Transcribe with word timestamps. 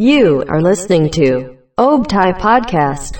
You 0.00 0.42
are 0.48 0.62
listening 0.62 1.10
to 1.14 1.54
Obtai 1.78 2.34
Podcast. 2.40 3.14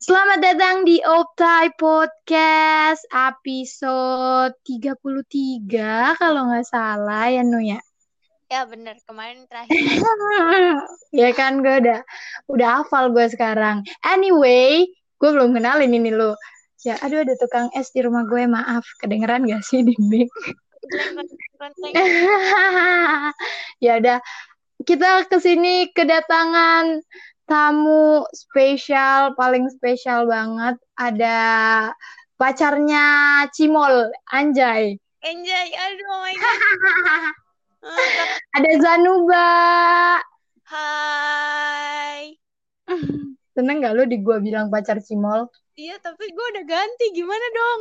Selamat 0.00 0.38
datang 0.38 0.86
di 0.86 1.02
Optai 1.02 1.74
Podcast 1.74 3.02
episode 3.10 4.54
33 4.62 6.14
kalau 6.14 6.46
nggak 6.46 6.66
salah 6.68 7.26
ya 7.26 7.42
Nu 7.42 7.58
ya. 7.58 7.82
Ya 8.50 8.66
bener, 8.66 8.98
kemarin 9.06 9.46
terakhir. 9.46 9.70
ya 11.22 11.30
kan 11.38 11.62
gue 11.62 11.86
udah 11.86 12.02
udah 12.50 12.82
hafal 12.82 13.14
gue 13.14 13.30
sekarang. 13.30 13.86
Anyway, 14.02 14.90
gue 15.22 15.30
belum 15.30 15.54
kenalin 15.54 15.94
ini 15.94 16.10
lo. 16.10 16.34
Ya, 16.82 16.98
aduh 16.98 17.22
ada 17.22 17.38
tukang 17.38 17.70
es 17.78 17.94
di 17.94 18.02
rumah 18.02 18.26
gue, 18.26 18.50
maaf. 18.50 18.82
Kedengeran 18.98 19.46
gak 19.46 19.62
sih 19.62 19.86
di 19.86 19.94
mic? 20.02 20.26
ya 23.84 24.02
udah, 24.02 24.18
kita 24.82 25.30
ke 25.30 25.38
sini 25.38 25.94
kedatangan 25.94 27.06
tamu 27.46 28.26
spesial, 28.34 29.38
paling 29.38 29.70
spesial 29.70 30.26
banget. 30.26 30.74
Ada 30.98 31.38
pacarnya 32.34 33.06
Cimol, 33.54 34.10
Anjay. 34.34 34.98
Enjoy, 35.22 35.66
aduh 35.70 36.06
oh 36.10 36.18
my 36.26 36.34
god. 36.34 37.30
Ada 38.56 38.72
Zanuba. 38.80 39.48
Hai. 40.68 42.36
Seneng 43.56 43.82
gak 43.82 43.94
lu 43.96 44.04
di 44.06 44.20
gua 44.20 44.38
bilang 44.38 44.68
pacar 44.68 45.00
Cimol? 45.00 45.48
Iya, 45.74 45.96
tapi 45.98 46.28
gue 46.28 46.46
udah 46.56 46.64
ganti. 46.68 47.06
Gimana 47.16 47.46
dong? 47.56 47.80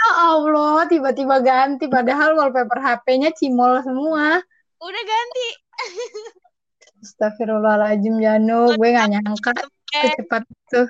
Ya 0.00 0.10
Allah, 0.32 0.86
tiba-tiba 0.86 1.42
ganti. 1.42 1.90
Padahal 1.90 2.38
wallpaper 2.38 2.78
HP-nya 2.78 3.34
Cimol 3.34 3.82
semua. 3.82 4.38
Udah 4.80 5.02
ganti. 5.04 5.48
Astagfirullahaladzim, 7.02 8.22
Janu. 8.22 8.78
Gue 8.78 8.94
gak 8.94 9.10
nyangka 9.10 9.52
secepat 9.90 10.46
itu. 10.46 10.82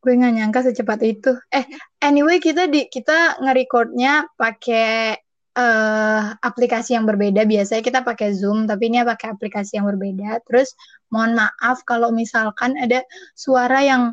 Gue 0.00 0.12
gak 0.16 0.32
nyangka 0.38 0.60
secepat 0.70 1.00
itu. 1.02 1.34
Eh, 1.50 1.66
anyway, 1.98 2.38
kita 2.38 2.70
di 2.70 2.86
kita 2.86 3.42
nge-recordnya 3.42 4.30
pakai 4.38 5.25
eh 5.56 6.22
aplikasi 6.44 6.92
yang 6.92 7.08
berbeda. 7.08 7.48
Biasanya 7.48 7.80
kita 7.80 8.00
pakai 8.04 8.36
Zoom, 8.36 8.68
tapi 8.68 8.92
ini 8.92 9.00
pakai 9.00 9.32
aplikasi 9.32 9.80
yang 9.80 9.88
berbeda. 9.88 10.44
Terus 10.44 10.76
mohon 11.08 11.32
maaf 11.32 11.80
kalau 11.88 12.12
misalkan 12.12 12.76
ada 12.76 13.00
suara 13.32 13.80
yang 13.80 14.12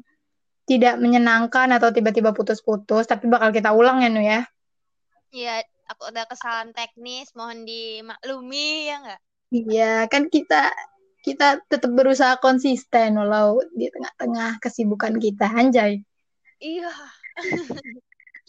tidak 0.63 0.95
menyenangkan 1.03 1.75
atau 1.75 1.91
tiba-tiba 1.91 2.31
putus-putus, 2.31 3.03
tapi 3.03 3.27
bakal 3.27 3.51
kita 3.51 3.75
ulang 3.75 3.99
ya, 3.99 4.09
Nu 4.09 4.23
ya. 4.23 4.47
Iya, 5.35 5.67
aku 5.91 6.07
udah 6.07 6.23
kesalahan 6.31 6.71
teknis. 6.71 7.35
Mohon 7.35 7.67
dimaklumi 7.67 8.87
ya 8.87 8.95
nggak? 9.03 9.21
Iya, 9.53 9.93
kan 10.07 10.31
kita 10.31 10.71
kita 11.23 11.59
tetap 11.67 11.91
berusaha 11.91 12.39
konsisten 12.39 13.15
walau 13.19 13.59
di 13.75 13.91
tengah-tengah 13.91 14.63
kesibukan 14.63 15.19
kita, 15.19 15.51
anjay. 15.51 15.99
Iya. 16.63 16.91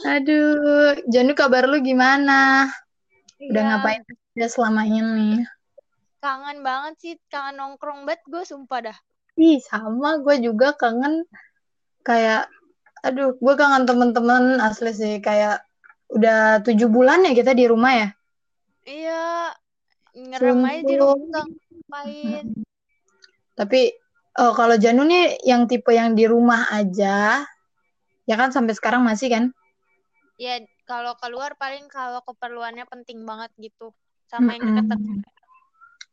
Aduh, 0.03 0.99
Janu 1.07 1.39
kabar 1.39 1.71
lu 1.71 1.79
gimana? 1.83 2.67
Udah 3.43 3.63
Iya. 3.63 3.69
ngapain 3.75 4.03
aja 4.07 4.47
selama 4.47 4.83
ini? 4.87 5.43
Kangen 6.23 6.65
banget 6.65 6.95
sih, 7.03 7.15
kangen 7.29 7.61
nongkrong 7.61 8.09
banget 8.09 8.23
gue 8.31 8.43
sumpah 8.47 8.81
dah. 8.91 8.99
Ih, 9.37 9.59
sama 9.61 10.23
gue 10.23 10.39
juga 10.41 10.73
kangen 10.79 11.27
kayak 12.07 12.47
aduh, 13.05 13.37
gue 13.37 13.55
kangen 13.59 13.85
temen-temen 13.85 14.63
asli 14.63 14.95
sih 14.95 15.15
kayak 15.21 15.61
udah 16.15 16.63
tujuh 16.65 16.89
bulan 16.89 17.27
ya 17.27 17.33
kita 17.37 17.53
di 17.53 17.67
rumah 17.69 17.93
ya. 17.93 18.09
Iya, 18.85 19.25
ngerem 20.15 20.61
aja 20.65 20.81
di 20.87 20.95
rumah 20.97 21.45
ngapain. 21.45 22.47
Tapi 23.55 23.81
oh, 24.41 24.53
kalau 24.57 24.77
Janu 24.79 25.05
nih 25.05 25.41
yang 25.45 25.69
tipe 25.69 25.91
yang 25.93 26.15
di 26.17 26.25
rumah 26.25 26.71
aja, 26.73 27.45
ya 28.25 28.35
kan 28.39 28.51
sampai 28.55 28.73
sekarang 28.73 29.05
masih 29.05 29.29
kan? 29.31 29.45
Ya, 30.41 30.59
kalau 30.85 31.17
keluar 31.17 31.57
paling 31.57 31.89
kalau 31.89 32.21
keperluannya 32.25 32.85
penting 32.89 33.25
banget 33.25 33.51
gitu. 33.57 33.93
Sama 34.29 34.57
yang 34.57 34.85
deket 34.85 35.01
Mm-mm. 35.01 35.21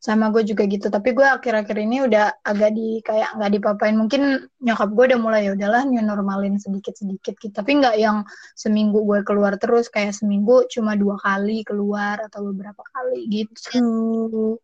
Sama 0.01 0.33
gue 0.33 0.41
juga 0.41 0.65
gitu. 0.65 0.89
Tapi 0.89 1.13
gue 1.13 1.27
akhir-akhir 1.27 1.77
ini 1.77 2.01
udah 2.01 2.41
agak 2.41 2.73
di 2.73 3.05
kayak 3.05 3.37
nggak 3.37 3.51
dipapain. 3.53 3.93
Mungkin 3.93 4.49
nyokap 4.65 4.89
gue 4.97 5.05
udah 5.13 5.19
mulai 5.21 5.45
ya 5.45 5.53
udahlah 5.53 5.85
new 5.85 6.01
normalin 6.01 6.57
sedikit-sedikit 6.57 7.37
gitu. 7.37 7.53
Tapi 7.53 7.71
nggak 7.77 7.95
yang 8.01 8.25
seminggu 8.57 9.05
gue 9.05 9.21
keluar 9.21 9.61
terus 9.61 9.93
kayak 9.93 10.17
seminggu 10.17 10.65
cuma 10.73 10.97
dua 10.97 11.21
kali 11.21 11.61
keluar 11.61 12.17
atau 12.17 12.49
beberapa 12.49 12.81
kali 12.81 13.29
gitu. 13.29 14.57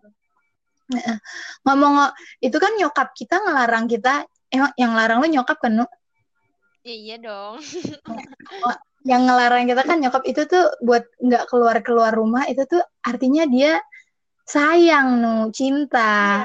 Ngomong 1.67 2.09
itu 2.41 2.57
kan 2.57 2.73
nyokap 2.81 3.13
kita 3.13 3.37
ngelarang 3.37 3.85
kita. 3.85 4.25
Emang 4.49 4.73
yang 4.73 4.97
larang 4.97 5.21
lo 5.21 5.27
nyokap 5.29 5.61
kan? 5.61 5.83
Nu? 5.83 5.85
Ya 6.81 6.95
iya 6.95 7.15
dong. 7.21 7.61
yang 9.07 9.23
ngelarang 9.23 9.71
kita 9.71 9.87
kan 9.87 10.03
nyokap 10.03 10.23
itu 10.27 10.43
tuh 10.51 10.67
buat 10.83 11.07
nggak 11.23 11.47
keluar 11.47 11.79
keluar 11.79 12.11
rumah 12.11 12.43
itu 12.51 12.67
tuh 12.67 12.83
artinya 13.07 13.47
dia 13.47 13.79
sayang 14.43 15.23
nu 15.23 15.35
cinta. 15.55 16.43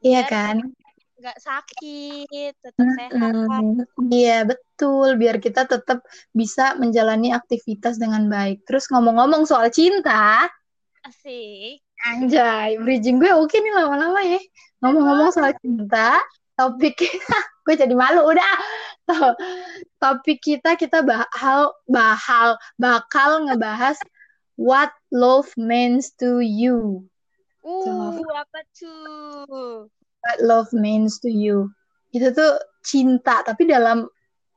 Iya. 0.00 0.24
Biar 0.24 0.26
kan? 0.32 0.56
nggak 1.16 1.38
sakit, 1.40 2.52
tetap 2.60 2.86
sehat. 2.96 3.32
Mm, 3.34 3.82
iya 4.12 4.44
betul. 4.44 5.16
Biar 5.16 5.40
kita 5.40 5.64
tetap 5.64 6.04
bisa 6.30 6.76
menjalani 6.76 7.32
aktivitas 7.32 7.96
dengan 7.96 8.28
baik. 8.28 8.62
Terus 8.68 8.86
ngomong-ngomong 8.92 9.48
soal 9.48 9.72
cinta 9.72 10.46
Asik. 11.02 11.80
anjay 12.06 12.76
bridging 12.78 13.18
gue 13.18 13.32
oke 13.32 13.56
nih 13.56 13.72
lama-lama 13.74 14.20
ya. 14.22 14.40
Ngomong-ngomong 14.84 15.30
soal 15.32 15.56
cinta 15.58 16.20
topik 16.56 16.96
kita 17.00 17.38
gue 17.66 17.74
jadi 17.76 17.94
malu 17.94 18.26
udah. 18.26 18.54
Topik 20.02 20.42
kita 20.42 20.74
kita 20.74 21.06
bakal 21.06 21.70
bakal 21.86 22.58
bakal 22.80 23.46
ngebahas 23.46 23.94
what 24.58 24.90
love 25.14 25.52
means 25.54 26.10
to 26.18 26.42
you. 26.42 27.06
Uh, 27.66 28.22
apa 28.34 28.62
tuh? 28.78 29.90
what 30.26 30.38
love 30.42 30.70
means 30.74 31.22
to 31.22 31.30
you. 31.30 31.70
Itu 32.10 32.34
tuh 32.34 32.58
cinta 32.82 33.46
tapi 33.46 33.68
dalam 33.68 34.10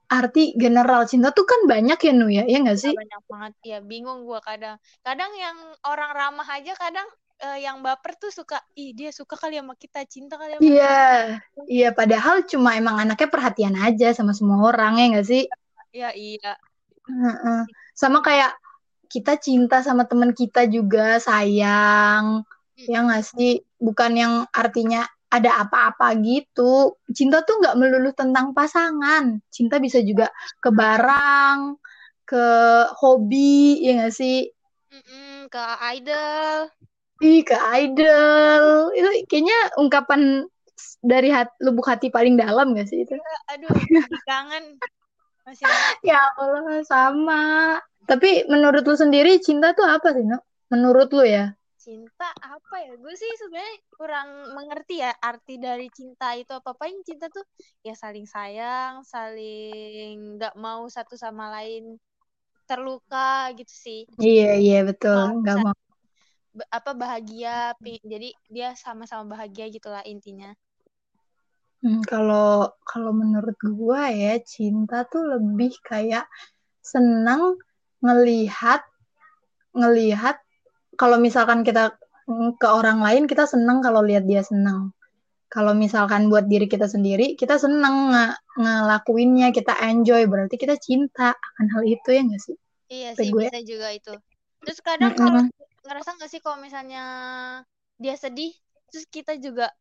arti 0.10 0.58
general. 0.58 1.06
Cinta 1.06 1.30
tuh 1.30 1.46
kan 1.46 1.70
banyak 1.70 2.00
ya 2.02 2.14
Nu 2.14 2.28
ya? 2.30 2.44
Ya 2.50 2.58
nggak 2.62 2.80
sih? 2.82 2.94
Ya, 2.94 2.98
banyak 2.98 3.24
banget. 3.30 3.54
Ya, 3.62 3.78
bingung 3.86 4.26
gua 4.26 4.42
kadang. 4.42 4.82
Kadang 5.06 5.32
yang 5.38 5.58
orang 5.86 6.12
ramah 6.18 6.48
aja 6.50 6.74
kadang 6.74 7.06
eh, 7.40 7.58
yang 7.64 7.80
baper 7.80 8.16
tuh 8.20 8.32
suka, 8.32 8.60
ih 8.76 8.92
dia 8.92 9.10
suka 9.16 9.36
kali 9.40 9.56
sama 9.60 9.76
kita, 9.80 10.04
cinta 10.06 10.36
kali 10.36 10.60
sama 10.60 10.64
iya 10.64 10.98
iya 11.72 11.90
padahal 11.96 12.44
cuma 12.44 12.76
emang 12.76 13.00
anaknya 13.00 13.30
perhatian 13.32 13.76
aja 13.80 14.12
sama 14.12 14.36
semua 14.36 14.60
orang 14.70 15.00
ya 15.00 15.06
nggak 15.16 15.28
sih 15.28 15.44
Ya 15.90 16.14
iya. 16.14 16.54
Heeh. 17.10 17.62
Sama 17.98 18.22
kayak 18.22 18.54
kita 19.10 19.42
cinta 19.42 19.82
sama 19.82 20.06
teman 20.06 20.32
kita 20.38 20.70
juga 20.70 21.18
sayang, 21.18 22.46
ya 22.78 22.98
nggak 23.02 23.26
sih? 23.26 23.66
Bukan 23.82 24.12
yang 24.14 24.34
artinya 24.54 25.10
ada 25.30 25.66
apa-apa 25.66 26.14
gitu. 26.22 26.94
Cinta 27.10 27.42
tuh 27.42 27.58
nggak 27.62 27.78
melulu 27.78 28.14
tentang 28.14 28.54
pasangan. 28.54 29.42
Cinta 29.50 29.82
bisa 29.82 29.98
juga 30.06 30.30
ke 30.62 30.70
barang, 30.70 31.78
ke 32.30 32.46
hobi, 33.02 33.82
ya 33.82 33.92
nggak 33.98 34.14
sih? 34.14 34.46
Mm-mm, 34.94 35.50
ke 35.50 35.64
idol. 35.98 36.70
Ih, 37.20 37.44
ke 37.44 37.58
idol. 37.84 38.96
Itu 38.96 39.10
kayaknya 39.28 39.60
ungkapan 39.76 40.48
dari 41.04 41.30
hat, 41.32 41.52
lubuk 41.60 41.88
hati 41.88 42.08
paling 42.08 42.40
dalam 42.40 42.72
nggak 42.72 42.88
sih 42.88 43.04
itu? 43.04 43.16
Aduh, 43.52 43.72
kangen. 44.24 44.80
Masih 45.44 45.68
Ya 46.04 46.24
Allah, 46.40 46.80
sama. 46.88 47.44
Tapi 48.08 48.48
menurut 48.48 48.88
lu 48.88 48.96
sendiri 48.96 49.38
cinta 49.44 49.76
tuh 49.76 49.86
apa 49.86 50.16
sih, 50.16 50.24
No? 50.24 50.40
Menurut 50.72 51.12
lu 51.12 51.28
ya? 51.28 51.54
cinta 51.80 52.28
apa 52.44 52.76
ya? 52.84 52.92
Gue 53.00 53.16
sih 53.16 53.32
sebenarnya 53.40 53.76
kurang 53.96 54.30
mengerti 54.54 55.00
ya 55.00 55.16
arti 55.16 55.56
dari 55.58 55.88
cinta 55.90 56.36
itu 56.36 56.52
apa 56.52 56.76
apain 56.76 57.00
cinta 57.08 57.32
tuh 57.32 57.42
ya 57.82 57.96
saling 57.96 58.28
sayang, 58.28 59.02
saling 59.08 60.38
nggak 60.38 60.54
mau 60.60 60.86
satu 60.92 61.16
sama 61.16 61.50
lain 61.56 61.96
terluka 62.68 63.50
gitu 63.58 63.74
sih. 63.74 64.00
Iya, 64.20 64.60
iya 64.60 64.80
betul. 64.86 65.42
Nggak 65.42 65.58
mau. 65.66 65.89
Apa 66.70 66.92
bahagia, 66.98 67.78
jadi 67.84 68.30
dia 68.50 68.70
sama-sama 68.74 69.38
bahagia 69.38 69.70
gitulah 69.70 70.02
intinya. 70.06 70.54
Hmm, 71.80 72.04
kalau 72.04 72.76
kalau 72.84 73.16
menurut 73.16 73.56
gua 73.72 74.12
ya 74.12 74.36
cinta 74.44 75.08
tuh 75.08 75.24
lebih 75.24 75.72
kayak 75.88 76.28
senang 76.84 77.56
ngelihat 78.04 78.84
ngelihat 79.72 80.44
kalau 81.00 81.16
misalkan 81.16 81.64
kita 81.64 81.96
mm, 82.28 82.60
ke 82.60 82.68
orang 82.68 83.00
lain 83.00 83.32
kita 83.32 83.48
senang 83.48 83.80
kalau 83.80 84.04
lihat 84.04 84.28
dia 84.28 84.44
senang. 84.44 84.92
kalau 85.50 85.74
misalkan 85.74 86.30
buat 86.30 86.46
diri 86.46 86.70
kita 86.70 86.86
sendiri 86.86 87.34
kita 87.34 87.58
seneng 87.58 88.14
nge 88.14 88.26
ngelakuinnya 88.62 89.50
kita 89.50 89.74
enjoy 89.82 90.30
berarti 90.30 90.62
kita 90.62 90.78
cinta 90.78 91.34
akan 91.34 91.66
hal 91.74 91.84
itu 91.90 92.06
ya 92.14 92.22
nggak 92.22 92.38
sih 92.38 92.54
Iya 92.90 93.14
sih 93.14 93.30
gue 93.30 93.46
bisa 93.46 93.62
juga 93.62 93.88
itu. 93.94 94.14
Terus 94.66 94.80
kadang 94.82 95.14
kalau. 95.14 95.46
Ngerasa 95.86 96.10
nggak 96.20 96.30
sih 96.30 96.42
kalau 96.44 96.58
misalnya 96.60 97.04
dia 98.00 98.16
sedih, 98.16 98.52
terus 98.92 99.06
kita 99.08 99.36
juga 99.40 99.72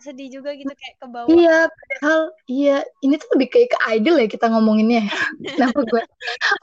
sedih 0.00 0.40
juga 0.40 0.56
gitu 0.56 0.72
kayak 0.72 0.96
ke 0.96 1.06
bawah? 1.06 1.28
Iya 1.28 1.68
padahal 1.68 2.20
iya 2.48 2.76
ini 3.04 3.14
tuh 3.20 3.28
lebih 3.36 3.48
kayak 3.52 3.68
ke 3.76 3.78
idol 3.94 4.16
ya 4.16 4.26
kita 4.26 4.48
ngomonginnya. 4.48 5.04
Ya. 5.44 5.56
kenapa 5.56 5.80
gue. 5.84 6.02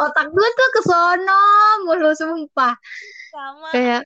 Otak 0.02 0.28
gue 0.34 0.48
tuh 0.58 0.70
kesono 0.82 1.44
mulu 1.86 2.12
sumpah. 2.18 2.76
Sama. 3.32 3.70
kayak 3.70 4.02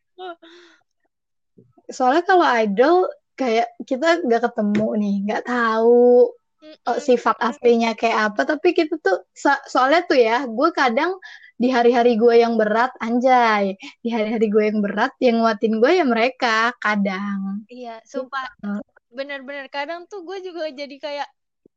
soalnya 1.91 2.23
kalau 2.27 2.47
idol 2.47 2.95
kayak 3.39 3.67
kita 3.87 4.23
nggak 4.27 4.43
ketemu 4.47 4.87
nih 4.99 5.15
nggak 5.27 5.43
tahu 5.47 6.31
oh, 6.87 6.99
sifat 6.99 7.39
aslinya 7.39 7.95
kayak 7.95 8.31
apa. 8.31 8.43
Tapi 8.43 8.75
kita 8.75 8.99
tuh 8.99 9.23
so- 9.31 9.65
soalnya 9.67 10.03
tuh 10.05 10.19
ya 10.19 10.43
gue 10.43 10.69
kadang 10.75 11.15
di 11.61 11.69
hari-hari 11.69 12.17
gue 12.17 12.35
yang 12.41 12.57
berat 12.57 12.89
anjay 12.97 13.77
di 14.01 14.09
hari-hari 14.09 14.49
gue 14.49 14.63
yang 14.73 14.79
berat 14.81 15.13
yang 15.21 15.35
nguatin 15.45 15.77
gue 15.77 15.91
ya 16.01 16.05
mereka 16.05 16.73
kadang 16.81 17.61
Iya, 17.69 18.01
sumpah 18.01 18.45
Gitu. 18.57 18.81
bener-bener 19.11 19.67
kadang 19.69 20.07
tuh 20.09 20.25
gue 20.25 20.41
juga 20.41 20.71
jadi 20.71 20.95
kayak 20.97 21.29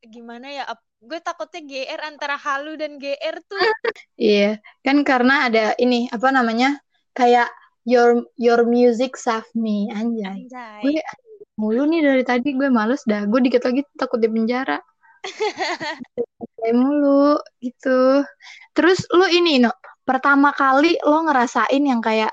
gimana 0.06 0.46
ya? 0.48 0.64
Gue 1.04 1.20
takutnya 1.20 1.60
GR 1.60 2.00
antara 2.00 2.36
halu 2.40 2.80
dan 2.80 2.96
GR 2.96 3.36
tuh 3.44 3.60
iya 4.16 4.56
kan 4.80 5.04
karena 5.04 5.48
ada 5.52 5.64
ini 5.76 6.08
apa 6.08 6.28
namanya 6.32 6.80
kayak 7.12 7.48
your 7.84 8.24
your 8.40 8.64
music 8.64 9.12
save 9.20 9.44
me 9.52 9.92
anjay 9.92 10.48
anjay. 10.48 10.80
gue 10.80 10.92
mulu 11.60 11.84
nih 11.86 12.00
dari 12.02 12.22
tadi 12.24 12.56
gue 12.56 12.68
males 12.72 13.04
dah 13.04 13.28
gue 13.28 13.40
dikit 13.44 13.62
lagi 13.62 13.84
takut 14.00 14.18
di 14.18 14.26
penjara 14.32 14.80
kayak 16.60 16.74
mulu 16.76 17.38
gitu. 17.60 18.24
Terus 18.76 19.04
lu 19.12 19.26
ini 19.28 19.60
no 19.62 19.72
pertama 20.04 20.52
kali 20.52 21.00
lo 21.00 21.24
ngerasain 21.24 21.80
yang 21.80 22.04
kayak 22.04 22.32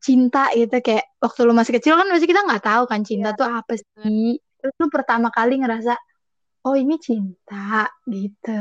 cinta 0.00 0.48
gitu 0.56 0.80
kayak 0.80 1.04
waktu 1.20 1.40
lu 1.44 1.52
masih 1.52 1.76
kecil 1.76 1.98
kan 1.98 2.08
masih 2.08 2.24
kita 2.24 2.40
nggak 2.46 2.64
tahu 2.64 2.82
kan 2.88 3.04
cinta 3.04 3.36
Iya, 3.36 3.38
tuh 3.38 3.46
apa 3.46 3.72
sih. 3.76 4.40
terus 4.60 4.74
lu 4.80 4.88
pertama 4.88 5.28
kali 5.32 5.60
ngerasa 5.60 5.96
oh 6.64 6.76
ini 6.76 6.96
cinta 7.00 7.88
gitu. 8.08 8.56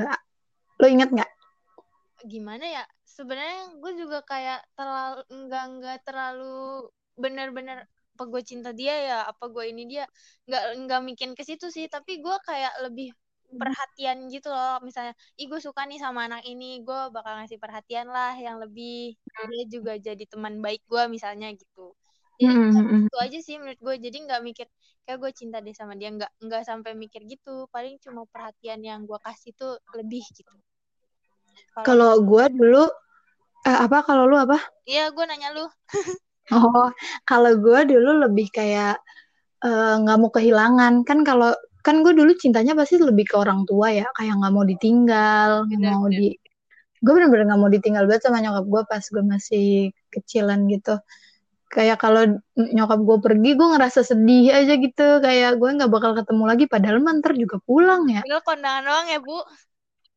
Lu 0.79 0.85
inget 0.87 1.09
nggak? 1.11 1.31
Gimana 2.27 2.65
ya? 2.67 2.83
Sebenarnya 3.03 3.75
gue 3.75 3.91
juga 3.99 4.23
kayak 4.23 4.63
terlalu 4.75 5.21
enggak 5.31 5.63
enggak 5.67 5.97
terlalu 6.07 6.87
bener-bener 7.19 7.83
apa 8.19 8.27
gue 8.31 8.41
cinta 8.43 8.69
dia 8.75 8.93
ya, 9.07 9.17
apa 9.31 9.47
gue 9.47 9.63
ini 9.71 9.81
dia 9.87 10.03
nggak 10.47 10.63
nggak 10.83 11.01
mikir 11.07 11.29
ke 11.39 11.43
situ 11.47 11.65
sih, 11.71 11.85
tapi 11.87 12.19
gue 12.19 12.35
kayak 12.47 12.73
lebih 12.83 13.07
perhatian 13.61 14.17
gitu 14.33 14.51
loh. 14.51 14.83
Misalnya 14.83 15.13
ih 15.39 15.47
gue 15.51 15.59
suka 15.63 15.81
nih 15.87 15.99
sama 16.03 16.27
anak 16.27 16.43
ini 16.51 16.83
gue 16.83 16.99
bakal 17.15 17.33
ngasih 17.39 17.59
perhatian 17.63 18.07
lah 18.11 18.35
yang 18.45 18.59
lebih 18.63 19.15
dia 19.49 19.63
juga 19.71 19.91
jadi 20.07 20.23
teman 20.27 20.59
baik 20.65 20.81
gue 20.91 21.03
misalnya 21.15 21.47
gitu. 21.55 21.95
Jadi 22.39 22.55
Hmm, 22.75 23.07
itu 23.07 23.15
aja 23.23 23.37
sih 23.47 23.55
menurut 23.59 23.79
gue 23.87 23.95
jadi 24.05 24.17
nggak 24.27 24.41
mikir 24.47 24.67
kayak 25.07 25.17
gue 25.23 25.31
cinta 25.39 25.57
deh 25.65 25.71
sama 25.79 25.93
dia 25.99 26.09
nggak 26.15 26.31
nggak 26.45 26.63
sampai 26.69 26.91
mikir 26.99 27.21
gitu. 27.31 27.67
Paling 27.73 27.95
cuma 28.03 28.21
perhatian 28.33 28.79
yang 28.83 28.99
gue 29.09 29.19
kasih 29.27 29.51
tuh 29.55 29.79
lebih 29.97 30.23
gitu. 30.35 30.51
Kalau 31.73 31.95
kalau 31.95 32.21
gue 32.23 32.45
dulu 32.55 32.83
eh, 33.69 33.77
apa? 33.85 33.97
Kalau 34.07 34.25
lu 34.29 34.37
apa? 34.39 34.59
Iya 34.89 35.03
gue 35.15 35.23
nanya 35.29 35.49
lu 35.55 35.63
Oh, 36.55 36.89
kalau 37.29 37.51
gue 37.61 37.79
dulu 37.91 38.25
lebih 38.25 38.47
kayak 38.49 38.97
eh, 39.65 39.93
nggak 40.01 40.17
mau 40.21 40.31
kehilangan. 40.33 40.93
Kan 41.07 41.21
kalau 41.27 41.53
kan 41.85 42.03
gue 42.03 42.13
dulu 42.13 42.31
cintanya 42.35 42.73
pasti 42.75 42.99
lebih 42.99 43.25
ke 43.29 43.35
orang 43.37 43.63
tua 43.69 43.93
ya. 43.93 44.07
Kayak 44.17 44.33
nggak 44.41 44.53
mau 44.55 44.65
ditinggal 44.67 45.49
nggak 45.69 45.95
mau 45.95 46.09
di 46.09 46.35
gue 46.99 47.11
bener-bener 47.15 47.47
nggak 47.47 47.61
mau 47.63 47.71
ditinggal 47.71 48.03
banget 48.11 48.27
sama 48.27 48.43
nyokap 48.43 48.65
gue 48.67 48.81
pas 48.91 49.03
gue 49.03 49.23
masih 49.23 49.67
kecilan 50.11 50.59
gitu. 50.67 50.99
Kayak 51.69 52.01
kalau 52.01 52.25
nyokap 52.57 52.99
gue 53.05 53.17
pergi 53.21 53.49
gue 53.53 53.67
ngerasa 53.77 54.01
sedih 54.01 54.51
aja 54.51 54.73
gitu. 54.75 55.07
Kayak 55.21 55.61
gue 55.61 55.69
nggak 55.79 55.91
bakal 55.93 56.11
ketemu 56.17 56.43
lagi 56.49 56.65
padahal 56.65 56.97
mah 56.99 57.13
ntar 57.21 57.37
juga 57.37 57.61
pulang 57.61 58.09
ya. 58.09 58.25
Padahal 58.25 58.43
kondangan 58.43 58.81
doang 58.83 59.07
ya 59.07 59.19
bu. 59.21 59.37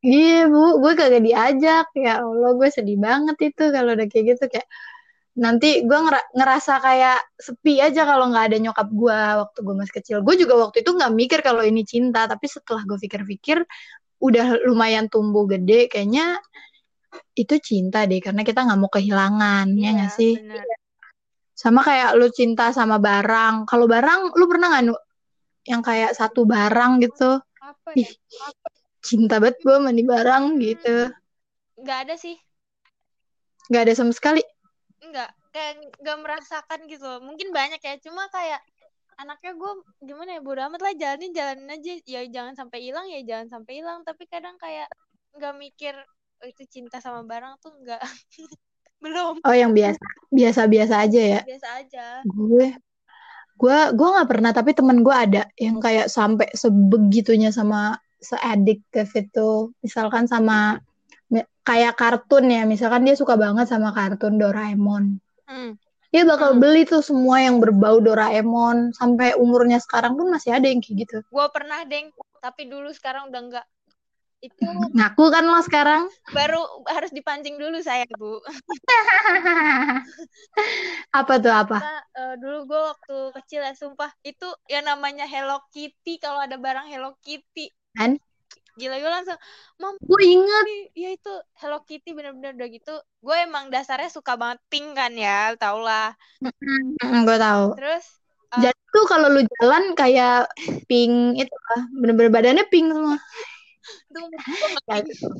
Iya 0.02 0.50
bu, 0.50 0.82
gue 0.82 0.92
kagak 0.98 1.22
diajak. 1.22 1.86
Ya 1.94 2.18
Allah, 2.26 2.50
gue 2.58 2.68
sedih 2.74 2.98
banget 2.98 3.36
itu 3.54 3.64
kalau 3.70 3.94
udah 3.94 4.06
kayak 4.10 4.24
gitu. 4.34 4.44
Kayak 4.50 4.66
nanti 5.32 5.80
gue 5.88 5.98
ngera- 5.98 6.28
ngerasa 6.36 6.74
kayak 6.84 7.18
sepi 7.40 7.80
aja 7.80 8.04
kalau 8.04 8.28
nggak 8.28 8.52
ada 8.52 8.58
nyokap 8.60 8.88
gue 8.92 9.18
waktu 9.40 9.58
gue 9.64 9.74
masih 9.80 9.94
kecil. 9.96 10.16
Gue 10.20 10.36
juga 10.36 10.60
waktu 10.68 10.84
itu 10.84 10.92
nggak 10.92 11.12
mikir 11.16 11.38
kalau 11.40 11.64
ini 11.64 11.82
cinta, 11.88 12.28
tapi 12.28 12.44
setelah 12.52 12.84
gue 12.84 13.00
pikir-pikir, 13.00 13.64
udah 14.20 14.60
lumayan 14.68 15.08
tumbuh 15.08 15.48
gede, 15.48 15.88
kayaknya 15.88 16.36
itu 17.32 17.56
cinta 17.64 18.04
deh, 18.04 18.20
karena 18.20 18.44
kita 18.44 18.60
nggak 18.60 18.78
mau 18.80 18.92
kehilangan, 18.92 19.72
ya 19.72 19.80
iya 19.80 19.90
nggak 19.96 20.12
sih? 20.12 20.32
bener 20.36 20.64
Sama 21.56 21.80
kayak 21.80 22.16
lu 22.20 22.28
cinta 22.32 22.72
sama 22.76 23.00
barang. 23.00 23.64
Kalau 23.64 23.86
barang, 23.88 24.36
lu 24.36 24.44
pernah 24.50 24.66
nggak 24.72 24.84
yang 25.68 25.80
kayak 25.80 26.12
satu 26.12 26.44
barang 26.44 27.00
gitu? 27.00 27.38
apa 27.62 27.94
ya 27.94 28.02
Ih, 28.04 28.10
cinta 29.02 29.38
banget 29.38 29.62
gue 29.62 29.76
nih 29.80 30.06
barang 30.06 30.44
gitu. 30.58 30.96
nggak 31.78 31.98
ada 32.08 32.14
sih 32.18 32.36
Nggak 33.70 33.82
ada 33.88 33.94
sama 33.94 34.12
sekali. 34.12 34.42
Nggak 35.02 35.30
kayak 35.50 35.72
nggak 35.98 36.18
merasakan 36.22 36.80
gitu 36.86 37.04
loh. 37.04 37.20
mungkin 37.20 37.50
banyak 37.50 37.82
ya 37.82 37.98
cuma 37.98 38.30
kayak 38.30 38.62
anaknya 39.20 39.52
gue 39.54 39.72
gimana 40.02 40.30
ya 40.38 40.40
bodo 40.40 40.60
amat 40.66 40.80
lah 40.80 40.94
jalanin 40.96 41.32
jalanin 41.36 41.68
aja 41.68 41.92
ya 42.08 42.20
jangan 42.30 42.54
sampai 42.56 42.78
hilang 42.80 43.06
ya 43.10 43.20
jangan 43.22 43.60
sampai 43.60 43.82
hilang 43.82 44.00
tapi 44.06 44.24
kadang 44.26 44.56
kayak 44.56 44.88
nggak 45.36 45.54
mikir 45.58 45.94
oh, 46.42 46.46
itu 46.48 46.64
cinta 46.66 46.98
sama 46.98 47.22
barang 47.22 47.60
tuh 47.60 47.72
nggak 47.82 48.00
belum 49.02 49.42
Oh, 49.42 49.54
yang 49.54 49.74
biasa, 49.74 49.98
biasa-biasa 50.30 50.94
aja 51.02 51.20
ya. 51.20 51.40
biasa 51.42 51.68
aja 51.82 52.06
Gue, 52.22 52.70
gue, 53.58 53.78
gue 53.98 54.08
nggak 54.14 54.30
pernah. 54.30 54.54
Tapi 54.54 54.70
temen 54.78 55.02
gue 55.02 55.10
ada 55.10 55.42
yang 55.58 55.82
kayak 55.82 56.06
sampai 56.06 56.46
sebegitunya 56.54 57.50
sama 57.50 57.98
seadiktif 58.22 59.10
itu. 59.18 59.74
Misalkan 59.82 60.30
sama 60.30 60.78
kayak 61.62 61.94
kartun 61.96 62.48
ya. 62.48 62.62
Misalkan 62.64 63.02
dia 63.02 63.14
suka 63.14 63.36
banget 63.36 63.68
sama 63.68 63.92
kartun 63.92 64.36
Doraemon. 64.36 65.18
hmm. 65.48 65.72
Dia 66.12 66.28
bakal 66.28 66.52
Hmm. 66.52 66.60
beli 66.60 66.84
tuh 66.84 67.00
semua 67.00 67.40
yang 67.40 67.56
berbau 67.56 67.96
Doraemon. 67.98 68.92
Sampai 68.92 69.32
umurnya 69.34 69.80
sekarang 69.80 70.12
pun 70.14 70.28
masih 70.28 70.52
ada 70.52 70.68
yang 70.68 70.84
kayak 70.84 71.08
gitu. 71.08 71.18
gue 71.24 71.46
pernah 71.48 71.80
deng 71.88 72.12
tapi 72.42 72.68
dulu 72.68 72.92
sekarang 72.92 73.32
udah 73.32 73.40
nggak 73.48 73.66
itu 74.42 74.66
Ngaku 74.98 75.24
kan 75.30 75.46
lo 75.46 75.62
sekarang? 75.62 76.10
baru 76.34 76.58
harus 76.90 77.14
dipancing 77.14 77.54
dulu 77.56 77.78
saya 77.78 78.02
bu 78.18 78.42
Apa 81.14 81.38
tuh 81.38 81.54
apa? 81.54 81.78
Kita, 81.78 81.94
eh, 82.18 82.34
dulu 82.42 82.58
gue 82.66 82.80
waktu 82.90 83.16
kecil 83.38 83.60
ya 83.62 83.72
sumpah 83.72 84.10
itu 84.22 84.46
yang 84.66 84.82
namanya 84.82 85.24
Hello 85.24 85.62
Kitty 85.70 86.18
kalau 86.18 86.42
ada 86.42 86.58
barang 86.58 86.90
Hello 86.90 87.14
Kitty 87.22 87.70
Kan? 87.94 88.18
Gila 88.72 88.96
gue 88.96 89.10
langsung 89.10 89.38
mam 89.76 89.94
Gue 90.00 90.22
inget. 90.24 90.64
ya 90.96 91.12
itu 91.12 91.32
Hello 91.56 91.84
Kitty 91.84 92.12
bener-bener 92.12 92.56
udah 92.56 92.68
gitu 92.68 92.94
gue 93.20 93.36
emang 93.38 93.68
dasarnya 93.68 94.08
suka 94.08 94.34
banget 94.34 94.58
pink 94.66 94.96
kan 94.96 95.12
ya 95.12 95.52
tau 95.60 95.78
lah 95.78 96.16
gue 97.02 97.36
tahu. 97.38 97.64
terus 97.76 98.04
eh, 98.52 98.60
Jadi 98.64 98.80
tuh 98.92 99.04
kalau 99.06 99.28
lu 99.28 99.40
jalan 99.60 99.92
kayak 99.92 100.48
pink 100.84 101.40
itu 101.40 101.56
lah, 101.72 101.80
bener-bener 101.96 102.28
badannya 102.28 102.64
pink 102.68 102.92
semua. 102.92 103.16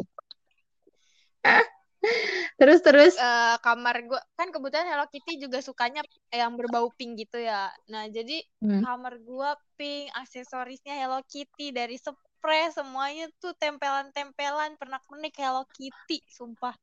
Terus 2.59 2.83
terus. 2.83 3.15
eh, 3.15 3.57
kamar 3.63 4.03
gue 4.03 4.19
kan 4.35 4.51
kebetulan 4.51 4.91
Hello 4.91 5.07
Kitty 5.07 5.39
juga 5.39 5.63
sukanya 5.63 6.03
yang 6.31 6.59
berbau 6.59 6.91
pink 6.95 7.27
gitu 7.27 7.39
ya 7.39 7.71
nah 7.87 8.07
jadi 8.07 8.43
Hmm. 8.59 8.83
kamar 8.83 9.19
gue 9.19 9.51
pink 9.75 10.11
aksesorisnya 10.15 10.99
Hello 10.99 11.23
Kitty 11.23 11.71
dari 11.71 11.95
spray 12.43 12.75
semuanya 12.75 13.31
tuh 13.39 13.55
tempelan-tempelan 13.55 14.75
pernak-pernik 14.75 15.31
Hello 15.39 15.63
Kitty 15.71 16.27
sumpah 16.27 16.75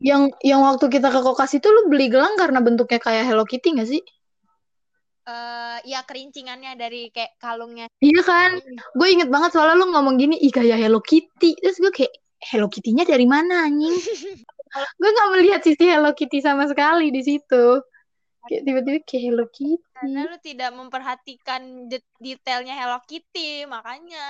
Yang 0.00 0.32
yang 0.40 0.64
waktu 0.64 0.88
kita 0.88 1.12
ke 1.12 1.20
kokas 1.20 1.52
itu 1.52 1.68
lu 1.68 1.92
beli 1.92 2.08
gelang 2.08 2.32
karena 2.40 2.64
bentuknya 2.64 2.96
kayak 2.96 3.28
Hello 3.28 3.44
Kitty 3.44 3.76
gak 3.76 3.92
sih? 3.92 4.00
eh 5.22 5.78
ya 5.84 6.00
kerincingannya 6.02 6.74
dari 6.80 7.12
kayak 7.12 7.36
kalungnya 7.36 7.92
Iya 8.00 8.24
kan? 8.24 8.56
Gue 8.96 9.12
inget 9.12 9.28
banget 9.28 9.52
soalnya 9.52 9.84
lu 9.84 9.92
ngomong 9.92 10.16
gini, 10.16 10.34
ih 10.40 10.50
kayak 10.50 10.80
Hello 10.80 10.98
Kitty. 10.98 11.60
Terus 11.60 11.76
gue 11.78 11.92
kayak 11.92 12.10
Hello 12.42 12.66
Kitty-nya 12.72 13.04
dari 13.04 13.28
mana 13.28 13.68
anjing? 13.68 13.92
gue 14.98 15.10
gak 15.12 15.28
melihat 15.36 15.60
sisi 15.60 15.92
Hello 15.92 16.16
Kitty 16.16 16.40
sama 16.40 16.66
sekali 16.66 17.12
di 17.12 17.20
situ. 17.20 17.84
Kayak 18.48 18.62
tiba-tiba 18.64 18.98
kayak 19.06 19.22
Hello 19.28 19.44
Kitty. 19.52 19.76
karena 19.92 20.20
lu 20.26 20.38
tidak 20.42 20.70
memperhatikan 20.74 21.86
det- 21.86 22.16
detailnya 22.18 22.74
Hello 22.74 22.98
Kitty 23.06 23.68
makanya 23.70 24.26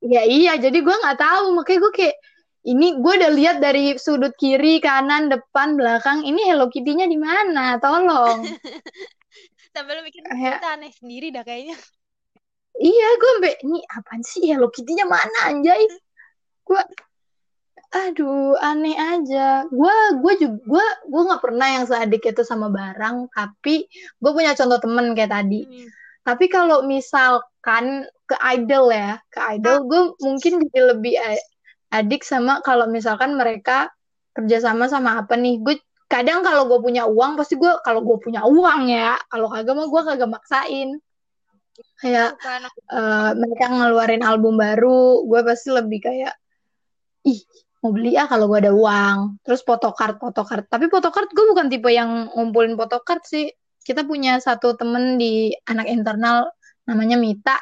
Ya 0.00 0.24
iya, 0.24 0.56
jadi 0.56 0.80
gue 0.80 0.96
nggak 0.96 1.18
tahu. 1.20 1.52
Makanya 1.56 1.78
gue 1.84 1.92
kayak 1.92 2.16
ini 2.60 3.00
gue 3.00 3.12
udah 3.20 3.32
lihat 3.32 3.56
dari 3.64 3.96
sudut 3.96 4.32
kiri, 4.36 4.80
kanan, 4.80 5.32
depan, 5.32 5.76
belakang. 5.76 6.24
Ini 6.24 6.52
Hello 6.52 6.68
Kitty-nya 6.68 7.08
di 7.08 7.16
mana? 7.20 7.76
Tolong. 7.80 8.44
sampai 9.70 9.92
lu 9.96 10.02
mikir 10.02 10.26
Kayak- 10.26 10.58
kita 10.58 10.70
aneh 10.74 10.90
sendiri 10.90 11.30
dah 11.30 11.46
kayaknya 11.46 11.78
Iya, 12.80 13.08
gue 13.22 13.30
sampai 13.38 13.54
ini 13.66 13.78
apaan 13.86 14.22
sih 14.24 14.42
Hello 14.50 14.72
Kitty-nya 14.72 15.04
mana 15.04 15.52
anjay? 15.52 15.84
Gue 16.64 16.80
aduh 17.92 18.56
aneh 18.56 18.96
aja. 18.96 19.68
Gue 19.68 19.92
gue 20.22 20.32
juga 20.40 20.58
gue 20.64 20.86
gue 21.12 21.22
nggak 21.28 21.42
pernah 21.44 21.68
yang 21.68 21.84
seadik 21.84 22.24
itu 22.24 22.40
sama 22.40 22.72
barang, 22.72 23.28
tapi 23.36 23.84
gue 24.16 24.30
punya 24.32 24.56
contoh 24.56 24.80
temen 24.80 25.12
kayak 25.12 25.28
tadi. 25.34 25.60
Hmm. 25.66 25.88
Tapi 26.24 26.46
kalau 26.48 26.86
misalkan 26.88 28.08
ke 28.30 28.36
idol 28.54 28.94
ya, 28.94 29.18
ke 29.26 29.42
idol 29.58 29.90
gue 29.90 30.02
mungkin 30.22 30.62
jadi 30.70 30.94
lebih 30.94 31.18
adik 31.90 32.22
sama 32.22 32.62
kalau 32.62 32.86
misalkan 32.86 33.34
mereka 33.34 33.90
kerjasama 34.38 34.86
sama 34.86 35.18
apa 35.18 35.34
nih. 35.34 35.58
Gue 35.58 35.82
kadang 36.06 36.46
kalau 36.46 36.70
gue 36.70 36.78
punya 36.78 37.10
uang 37.10 37.34
pasti 37.34 37.58
gue 37.58 37.70
kalau 37.82 38.06
gue 38.06 38.18
punya 38.22 38.46
uang 38.46 38.86
ya, 38.86 39.18
kalau 39.26 39.50
kagak 39.50 39.74
mah 39.74 39.86
gue 39.90 40.02
kagak 40.06 40.30
maksain. 40.30 40.90
Kayak 41.98 42.38
bukan 42.38 42.62
eh, 42.94 43.30
mereka 43.34 43.64
ngeluarin 43.72 44.22
album 44.22 44.54
baru, 44.60 45.26
gue 45.26 45.40
pasti 45.42 45.68
lebih 45.74 45.98
kayak, 46.06 46.34
ih 47.26 47.40
mau 47.80 47.90
beli 47.96 48.12
ah 48.14 48.28
kalau 48.28 48.46
gue 48.46 48.58
ada 48.62 48.72
uang. 48.74 49.42
Terus 49.42 49.64
photocard, 49.66 50.20
photocard. 50.20 50.68
Tapi 50.70 50.86
photocard 50.86 51.26
gue 51.32 51.44
bukan 51.50 51.66
tipe 51.66 51.90
yang 51.90 52.30
ngumpulin 52.36 52.78
photocard 52.78 53.24
sih. 53.26 53.50
Kita 53.80 54.04
punya 54.04 54.36
satu 54.38 54.76
temen 54.76 55.16
di 55.16 55.50
anak 55.66 55.88
internal 55.88 56.46
namanya 56.84 57.16
Mita. 57.16 57.56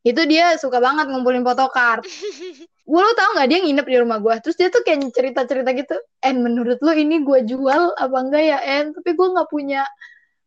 Itu 0.00 0.24
dia 0.24 0.56
suka 0.56 0.80
banget 0.80 1.08
ngumpulin 1.12 1.44
photocard. 1.44 2.04
Gue 2.90 3.00
lo 3.06 3.12
tau 3.14 3.38
gak 3.38 3.46
dia 3.46 3.62
nginep 3.62 3.86
di 3.86 3.96
rumah 4.02 4.18
gue. 4.18 4.34
Terus 4.42 4.58
dia 4.58 4.66
tuh 4.66 4.82
kayak 4.82 5.14
cerita-cerita 5.14 5.70
gitu. 5.78 5.94
En 6.26 6.42
menurut 6.42 6.82
lo 6.82 6.90
ini 6.90 7.22
gue 7.22 7.46
jual 7.46 7.94
apa 7.94 8.16
enggak 8.18 8.42
ya 8.42 8.58
En? 8.66 8.90
Tapi 8.90 9.14
gue 9.14 9.28
nggak 9.30 9.46
punya 9.46 9.86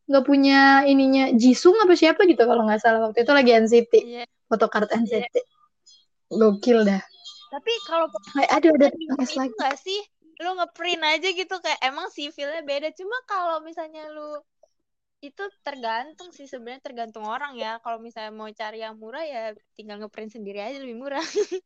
nggak 0.04 0.26
punya 0.28 0.84
ininya 0.84 1.32
Jisung 1.32 1.80
apa 1.80 1.96
siapa 1.96 2.28
gitu 2.28 2.44
kalau 2.44 2.68
nggak 2.68 2.84
salah 2.84 3.08
waktu 3.08 3.24
itu 3.24 3.32
lagi 3.32 3.52
NCT 3.56 3.94
Iya. 4.04 4.24
photocard 4.52 4.92
NCT 4.92 5.36
gokil 6.28 6.84
dah 6.84 7.00
tapi 7.48 7.72
kalau 7.88 8.12
ada 8.36 8.68
udah 8.68 8.90
nangis 8.92 9.32
itu 9.32 9.40
lagi 9.40 9.56
nggak 9.56 9.78
sih 9.80 10.02
lu 10.44 10.60
ngeprint 10.60 11.04
aja 11.08 11.30
gitu 11.32 11.56
kayak 11.64 11.80
emang 11.88 12.12
sih 12.12 12.34
feel-nya 12.36 12.66
beda 12.68 12.92
cuma 12.98 13.16
kalau 13.30 13.64
misalnya 13.64 14.04
lu 14.12 14.44
itu 15.24 15.44
tergantung 15.64 16.36
sih 16.36 16.44
sebenarnya 16.44 16.84
tergantung 16.84 17.24
orang 17.24 17.56
ya. 17.56 17.80
Kalau 17.80 17.96
misalnya 18.04 18.36
mau 18.36 18.52
cari 18.52 18.84
yang 18.84 19.00
murah 19.00 19.24
ya 19.24 19.56
tinggal 19.80 20.04
ngeprint 20.04 20.36
sendiri 20.36 20.60
aja 20.60 20.84
lebih 20.84 21.00
murah. 21.00 21.24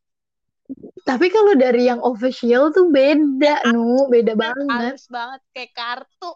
Tapi 1.08 1.26
kalau 1.32 1.58
dari 1.58 1.90
yang 1.90 1.98
official 2.04 2.70
tuh 2.70 2.92
beda 2.94 3.66
nu. 3.74 4.06
beda 4.06 4.38
banget. 4.38 4.94
halus 4.94 5.10
banget. 5.10 5.40
Kayak 5.50 5.72
kartu. 5.80 6.32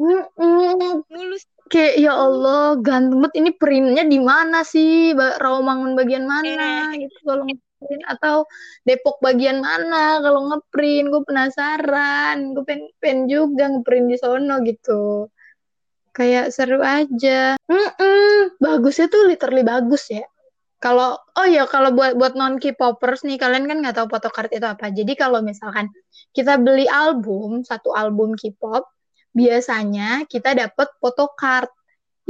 Mm-mm. 0.00 1.04
mulus. 1.12 1.44
Kayak 1.70 1.94
ya 2.02 2.12
Allah 2.16 2.80
ganteng 2.82 3.22
banget 3.22 3.34
ini 3.38 3.50
printnya 3.54 4.02
di 4.08 4.18
mana 4.18 4.64
sih? 4.64 5.12
Rawamangun 5.14 5.94
bagian 6.00 6.24
mana? 6.24 6.96
Gitu 6.96 7.12
kalau 7.28 7.44
ngeprint. 7.44 8.02
Atau 8.08 8.36
Depok 8.88 9.20
bagian 9.20 9.60
mana? 9.60 10.18
Kalau 10.24 10.48
ngeprint 10.48 11.06
gue 11.12 11.22
penasaran. 11.28 12.56
Gue 12.56 12.64
pengen, 12.64 12.88
pengen 12.98 13.20
juga 13.28 13.68
ngeprint 13.68 14.06
di 14.08 14.16
sono 14.16 14.64
gitu 14.64 15.28
kayak 16.10 16.50
seru 16.54 16.82
aja. 16.82 17.54
Mm-mm. 17.66 18.56
bagusnya 18.58 19.06
tuh 19.10 19.30
literally 19.30 19.62
bagus 19.62 20.10
ya. 20.10 20.26
Kalau 20.80 21.12
oh 21.16 21.46
ya 21.46 21.68
kalau 21.68 21.92
buat 21.92 22.16
buat 22.16 22.32
non 22.34 22.56
K-popers 22.56 23.28
nih 23.28 23.36
kalian 23.36 23.68
kan 23.68 23.84
nggak 23.84 23.94
tahu 24.00 24.08
photocard 24.08 24.48
itu 24.48 24.64
apa. 24.64 24.88
Jadi 24.88 25.12
kalau 25.12 25.44
misalkan 25.44 25.92
kita 26.32 26.56
beli 26.56 26.88
album 26.88 27.60
satu 27.62 27.92
album 27.92 28.32
K-pop 28.32 28.88
biasanya 29.36 30.24
kita 30.26 30.56
dapat 30.56 30.88
photocard. 30.98 31.68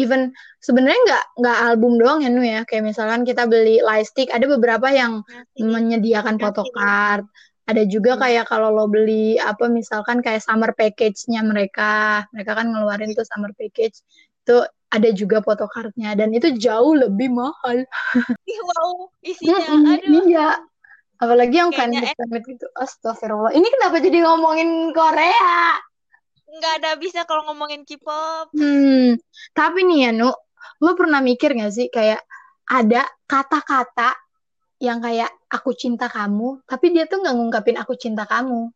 Even 0.00 0.32
sebenarnya 0.64 0.96
nggak 0.96 1.25
nggak 1.44 1.58
album 1.60 1.92
doang 2.00 2.20
ya 2.25 2.30
Nu 2.32 2.42
ya. 2.42 2.66
Kayak 2.66 2.90
misalkan 2.90 3.22
kita 3.22 3.46
beli 3.46 3.78
lightstick 3.84 4.34
ada 4.34 4.49
beberapa 4.50 4.90
yang 4.90 5.22
menyediakan 5.54 6.40
photocard 6.42 7.28
ada 7.70 7.82
juga 7.86 8.18
Hmm. 8.18 8.22
kayak 8.26 8.44
kalau 8.50 8.74
lo 8.74 8.90
beli 8.90 9.38
apa 9.38 9.70
misalkan 9.70 10.18
kayak 10.20 10.42
summer 10.42 10.74
package-nya 10.74 11.40
mereka. 11.46 12.26
Mereka 12.34 12.52
kan 12.58 12.66
ngeluarin 12.74 13.14
tuh 13.14 13.24
summer 13.24 13.54
package. 13.54 14.02
Itu 14.42 14.66
ada 14.90 15.08
juga 15.14 15.38
photocardnya 15.38 16.18
dan 16.18 16.34
itu 16.34 16.50
jauh 16.58 16.98
lebih 16.98 17.30
mahal. 17.30 17.86
Ih, 18.50 18.60
wow 18.66 19.06
isinya. 19.22 19.94
Aduh. 19.94 20.26
iya. 20.26 20.58
Apalagi 21.20 21.56
yang 21.60 21.70
fanmade 21.70 22.16
fanmade 22.16 22.46
gitu. 22.48 22.66
Astagfirullah. 22.74 23.52
Ini 23.54 23.68
kenapa 23.70 24.00
jadi 24.02 24.24
ngomongin 24.24 24.90
Korea? 24.90 25.78
Nggak 26.50 26.72
ada 26.82 26.90
bisa 26.98 27.22
kalau 27.28 27.46
ngomongin 27.46 27.86
K-pop. 27.86 28.50
Hmm, 28.56 29.14
tapi 29.54 29.86
nih 29.86 30.08
ya, 30.08 30.10
Nu, 30.10 30.34
lo 30.82 30.90
pernah 30.98 31.22
mikir 31.22 31.54
gak 31.54 31.70
sih 31.70 31.86
kayak 31.92 32.24
ada 32.66 33.06
kata-kata 33.30 34.16
yang 34.80 34.99
kayak 35.04 35.28
aku 35.52 35.76
cinta 35.76 36.08
kamu, 36.08 36.64
tapi 36.64 36.90
dia 36.96 37.04
tuh 37.04 37.20
nggak 37.20 37.34
ngungkapin 37.37 37.76
aku 37.76 37.94
cinta 38.00 38.25
kamu. 38.25 38.72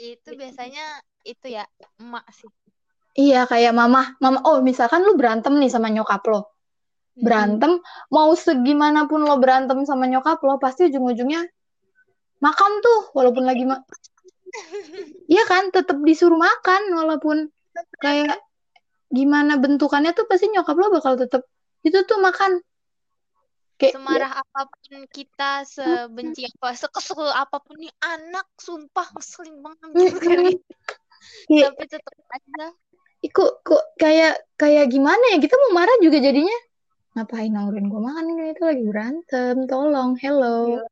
itu 0.00 0.32
biasanya 0.32 1.04
itu 1.28 1.46
ya 1.52 1.68
emak 2.00 2.24
sih 2.32 2.48
Iya, 3.10 3.44
kayak 3.44 3.74
mama, 3.74 4.14
mama. 4.22 4.38
Oh, 4.46 4.62
misalkan 4.62 5.02
lu 5.02 5.18
berantem 5.18 5.58
nih 5.58 5.66
sama 5.66 5.90
nyokap 5.90 6.22
lo, 6.30 6.40
Hmm. 7.18 7.26
berantem, 7.26 7.82
mau 8.08 8.30
segimanapun 8.38 9.26
lo 9.26 9.34
berantem 9.42 9.82
sama 9.82 10.06
nyokap 10.06 10.38
lo, 10.46 10.62
pasti 10.62 10.88
ujung-ujungnya 10.88 11.42
makan 12.38 12.72
tuh, 12.80 13.00
walaupun 13.12 13.44
lagi 13.44 13.66
ma 13.66 13.82
Iya 15.34 15.42
kan, 15.50 15.74
tetap 15.74 15.98
disuruh 16.06 16.38
makan, 16.38 16.82
walaupun 16.94 17.50
kayak 17.98 18.40
gimana 19.10 19.58
bentukannya 19.58 20.14
tuh 20.14 20.24
pasti 20.30 20.46
nyokap 20.54 20.78
lo 20.78 20.86
bakal 20.94 21.18
tetap 21.18 21.42
itu 21.82 21.98
tuh 22.06 22.18
makan. 22.22 22.62
Kayak 23.80 23.96
semarah 23.96 24.32
apa 24.44 24.60
pun 24.68 25.08
kita 25.08 25.64
sebenci 25.64 26.44
apa 26.52 26.76
sekesel 26.76 27.32
apa 27.32 27.56
pun 27.64 27.80
nih 27.80 27.88
anak 28.04 28.44
sumpah 28.60 29.08
ngeselin 29.16 29.56
banget 29.64 29.88
gitu. 29.96 30.20
Iya. 31.52 31.68
tapi 31.68 31.84
tetap 31.84 32.16
aja. 32.32 32.72
Kok 33.28 33.60
kok 33.60 33.84
kayak 34.00 34.40
kayak 34.56 34.88
gimana 34.88 35.36
ya? 35.36 35.38
Kita 35.40 35.52
mau 35.68 35.76
marah 35.76 35.92
juga 36.00 36.16
jadinya. 36.16 36.58
Ngapain 37.12 37.52
nongkrong 37.52 37.92
gue 37.92 38.00
makan 38.00 38.24
ini 38.24 38.56
itu 38.56 38.62
lagi 38.64 38.84
berantem. 38.88 39.56
Tolong 39.68 40.16
hello. 40.16 40.80
Iya. 40.80 40.84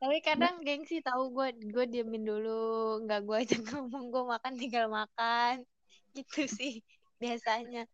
tapi 0.00 0.16
kadang 0.24 0.64
gengsi 0.64 1.00
tahu 1.00 1.32
gue 1.32 1.56
gue 1.72 1.84
diemin 1.88 2.24
dulu. 2.24 3.00
Nggak 3.08 3.20
gue 3.24 3.36
aja 3.48 3.56
ngomong 3.64 4.12
gue 4.12 4.22
makan 4.28 4.52
tinggal 4.60 4.92
makan. 4.92 5.64
Gitu 6.12 6.44
sih 6.44 6.84
biasanya. 7.16 7.88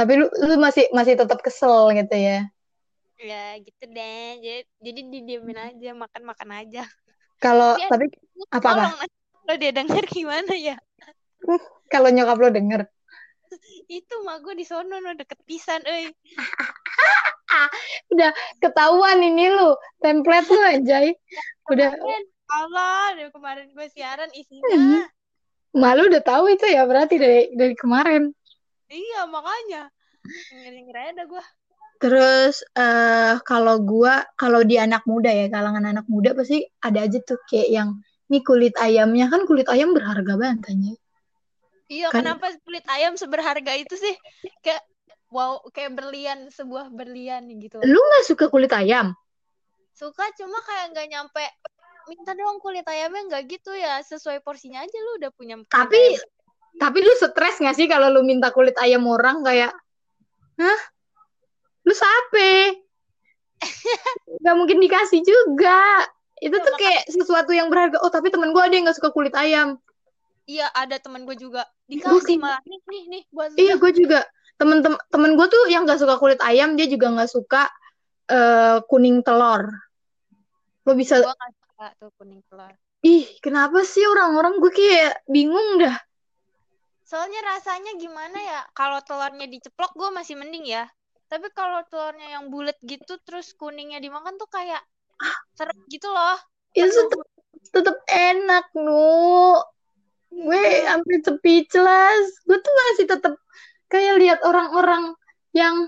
Tapi 0.00 0.12
lu 0.16 0.32
lu 0.48 0.56
masih 0.56 0.88
masih 0.96 1.20
tetap 1.20 1.44
kesel 1.44 1.92
gitu 1.92 2.16
ya 2.16 2.48
ya 3.20 3.60
gitu 3.60 3.84
deh. 3.92 4.28
Jadi 4.40 4.60
jadi 4.80 5.00
didiemin 5.12 5.58
aja 5.60 5.90
makan 5.92 6.22
makan 6.24 6.50
aja. 6.56 6.82
Kalau 7.40 7.76
Tapi 7.76 7.88
tapi 7.88 8.06
apa 8.52 8.68
apa? 8.72 9.06
Kalau 9.44 9.56
dia 9.56 9.72
denger 9.72 10.04
gimana 10.08 10.52
ya? 10.56 10.76
Kalau 11.88 12.08
nyokap 12.12 12.38
lo 12.40 12.48
denger? 12.52 12.80
Itu 13.90 14.22
mah 14.22 14.38
gue 14.38 14.54
di 14.54 14.64
sono 14.64 15.02
no 15.02 15.12
deket 15.16 15.40
pisan 15.42 15.82
euy. 15.82 16.12
Udah 18.14 18.30
ketahuan 18.62 19.18
ini 19.18 19.50
lu 19.50 19.74
template 19.98 20.48
lu 20.48 20.62
anjay. 20.62 21.16
Udah 21.66 21.90
Allah 22.50 23.14
dari 23.14 23.30
kemarin 23.30 23.70
gue 23.74 23.86
siaran 23.90 24.30
isinya. 24.34 25.06
Malu 25.70 26.10
udah 26.10 26.22
tahu 26.22 26.50
itu 26.50 26.66
ya 26.66 26.82
berarti 26.82 27.14
dari 27.14 27.54
dari 27.54 27.74
kemarin. 27.78 28.34
Iya 28.90 29.30
makanya. 29.30 29.86
Aja 30.90 31.10
dah 31.14 31.26
gue 31.26 31.42
terus 32.00 32.64
eh 32.72 33.36
kalau 33.44 33.76
gua 33.84 34.24
kalau 34.34 34.64
di 34.64 34.80
anak 34.80 35.04
muda 35.04 35.28
ya 35.28 35.52
kalangan 35.52 35.84
anak 35.84 36.08
muda 36.08 36.32
pasti 36.32 36.64
ada 36.80 37.04
aja 37.04 37.20
tuh 37.20 37.36
kayak 37.44 37.68
yang 37.68 37.88
nih 38.32 38.40
kulit 38.40 38.72
ayamnya 38.80 39.28
kan 39.28 39.44
kulit 39.44 39.68
ayam 39.68 39.92
berharga 39.92 40.34
banget 40.40 40.64
anjay 40.72 40.96
Iya, 41.90 42.06
Kan- 42.14 42.22
kenapa 42.22 42.54
kulit 42.62 42.86
ayam 42.86 43.18
seberharga 43.18 43.74
itu 43.74 43.98
sih? 43.98 44.14
Kayak 44.62 44.86
wow, 45.34 45.58
kayak 45.74 45.98
berlian, 45.98 46.46
sebuah 46.46 46.86
berlian 46.94 47.50
gitu. 47.58 47.82
lu 47.82 47.98
nggak 47.98 48.24
suka 48.30 48.46
kulit 48.46 48.70
ayam 48.70 49.10
Suka 49.90 50.22
cuma 50.38 50.62
kayak 50.62 50.94
nggak 50.94 51.08
nyampe 51.10 51.42
minta 52.06 52.32
doang 52.38 52.62
kulit 52.62 52.86
ayamnya 52.86 53.26
nggak 53.26 53.44
gitu 53.50 53.74
ya, 53.74 53.98
sesuai 54.06 54.38
porsinya 54.38 54.86
aja 54.86 54.98
lu 55.02 55.18
udah 55.18 55.30
punya 55.34 55.58
Tapi 55.66 55.98
ayam. 55.98 56.22
tapi 56.78 56.98
lu 57.02 57.12
stres 57.18 57.58
gak 57.58 57.74
sih 57.74 57.90
kalau 57.90 58.06
lu 58.14 58.22
minta 58.22 58.54
kulit 58.54 58.78
ayam 58.78 59.02
orang 59.10 59.42
kayak, 59.42 59.74
hah? 60.62 60.80
Lu 61.90 61.94
sape? 61.98 62.78
Gak 64.40 64.54
mungkin 64.54 64.78
dikasih 64.78 65.26
juga. 65.26 66.06
Itu 66.38 66.54
Ya, 66.54 66.62
tuh 66.62 66.74
kayak 66.78 67.02
sesuatu 67.10 67.50
yang 67.50 67.66
berharga. 67.68 67.98
Oh 68.00 68.08
tapi 68.08 68.30
temen 68.30 68.54
gue 68.54 68.62
ada 68.62 68.70
yang 68.72 68.86
gak 68.86 68.96
suka 68.96 69.10
kulit 69.10 69.34
ayam. 69.34 69.76
Iya, 70.46 70.70
ada 70.72 70.96
teman 70.96 71.26
gue 71.26 71.34
juga 71.34 71.66
Gue 71.84 71.98
dikasih 71.98 72.38
malah 72.38 72.62
nih 72.62 72.80
nih 72.86 73.02
nih 73.10 73.22
buat 73.28 73.50
Iya 73.58 73.74
gue 73.76 73.90
juga. 73.92 74.22
Temen-temen 74.56 74.98
temen 75.10 75.34
gue 75.34 75.46
tuh 75.50 75.62
yang 75.66 75.82
gak 75.82 75.98
suka 75.98 76.16
kulit 76.16 76.38
ayam 76.40 76.78
dia 76.78 76.86
juga 76.86 77.10
gak 77.12 77.28
suka 77.28 77.66
eh, 78.30 78.78
kuning 78.86 79.20
telur. 79.20 79.66
Lo 80.86 80.94
bisa 80.94 81.18
Gue 81.20 81.28
nggak 81.28 81.52
suka 81.58 81.86
tuh 81.98 82.10
kuning 82.16 82.40
telur. 82.46 82.70
ih 83.00 83.24
kenapa 83.40 83.80
sih 83.82 84.04
orang-orang 84.04 84.60
gue 84.60 84.70
kayak 84.70 85.24
bingung 85.26 85.80
dah. 85.80 85.96
soalnya 87.02 87.42
rasanya 87.42 87.98
gimana 87.98 88.38
ya 88.38 88.60
kalau 88.70 89.02
telurnya 89.02 89.50
diceplok 89.50 89.90
gue 89.98 90.14
masih 90.14 90.38
mending 90.38 90.62
ya 90.62 90.84
tapi 91.30 91.46
kalau 91.54 91.86
telurnya 91.86 92.34
yang 92.34 92.50
bulat 92.50 92.74
gitu 92.82 93.14
terus 93.22 93.54
kuningnya 93.54 94.02
dimakan 94.02 94.34
tuh 94.34 94.50
kayak 94.50 94.82
seret 95.54 95.78
gitu 95.86 96.10
loh. 96.10 96.34
Itu 96.74 96.90
tetep, 96.90 97.20
tetep 97.70 97.96
enak 98.10 98.66
nu. 98.74 99.54
Gue 100.30 100.86
hampir 100.90 101.22
speechless 101.22 102.26
gue 102.42 102.58
tuh 102.58 102.74
masih 102.74 103.06
tetep 103.06 103.34
kayak 103.86 104.18
lihat 104.18 104.38
orang-orang 104.42 105.14
yang 105.54 105.86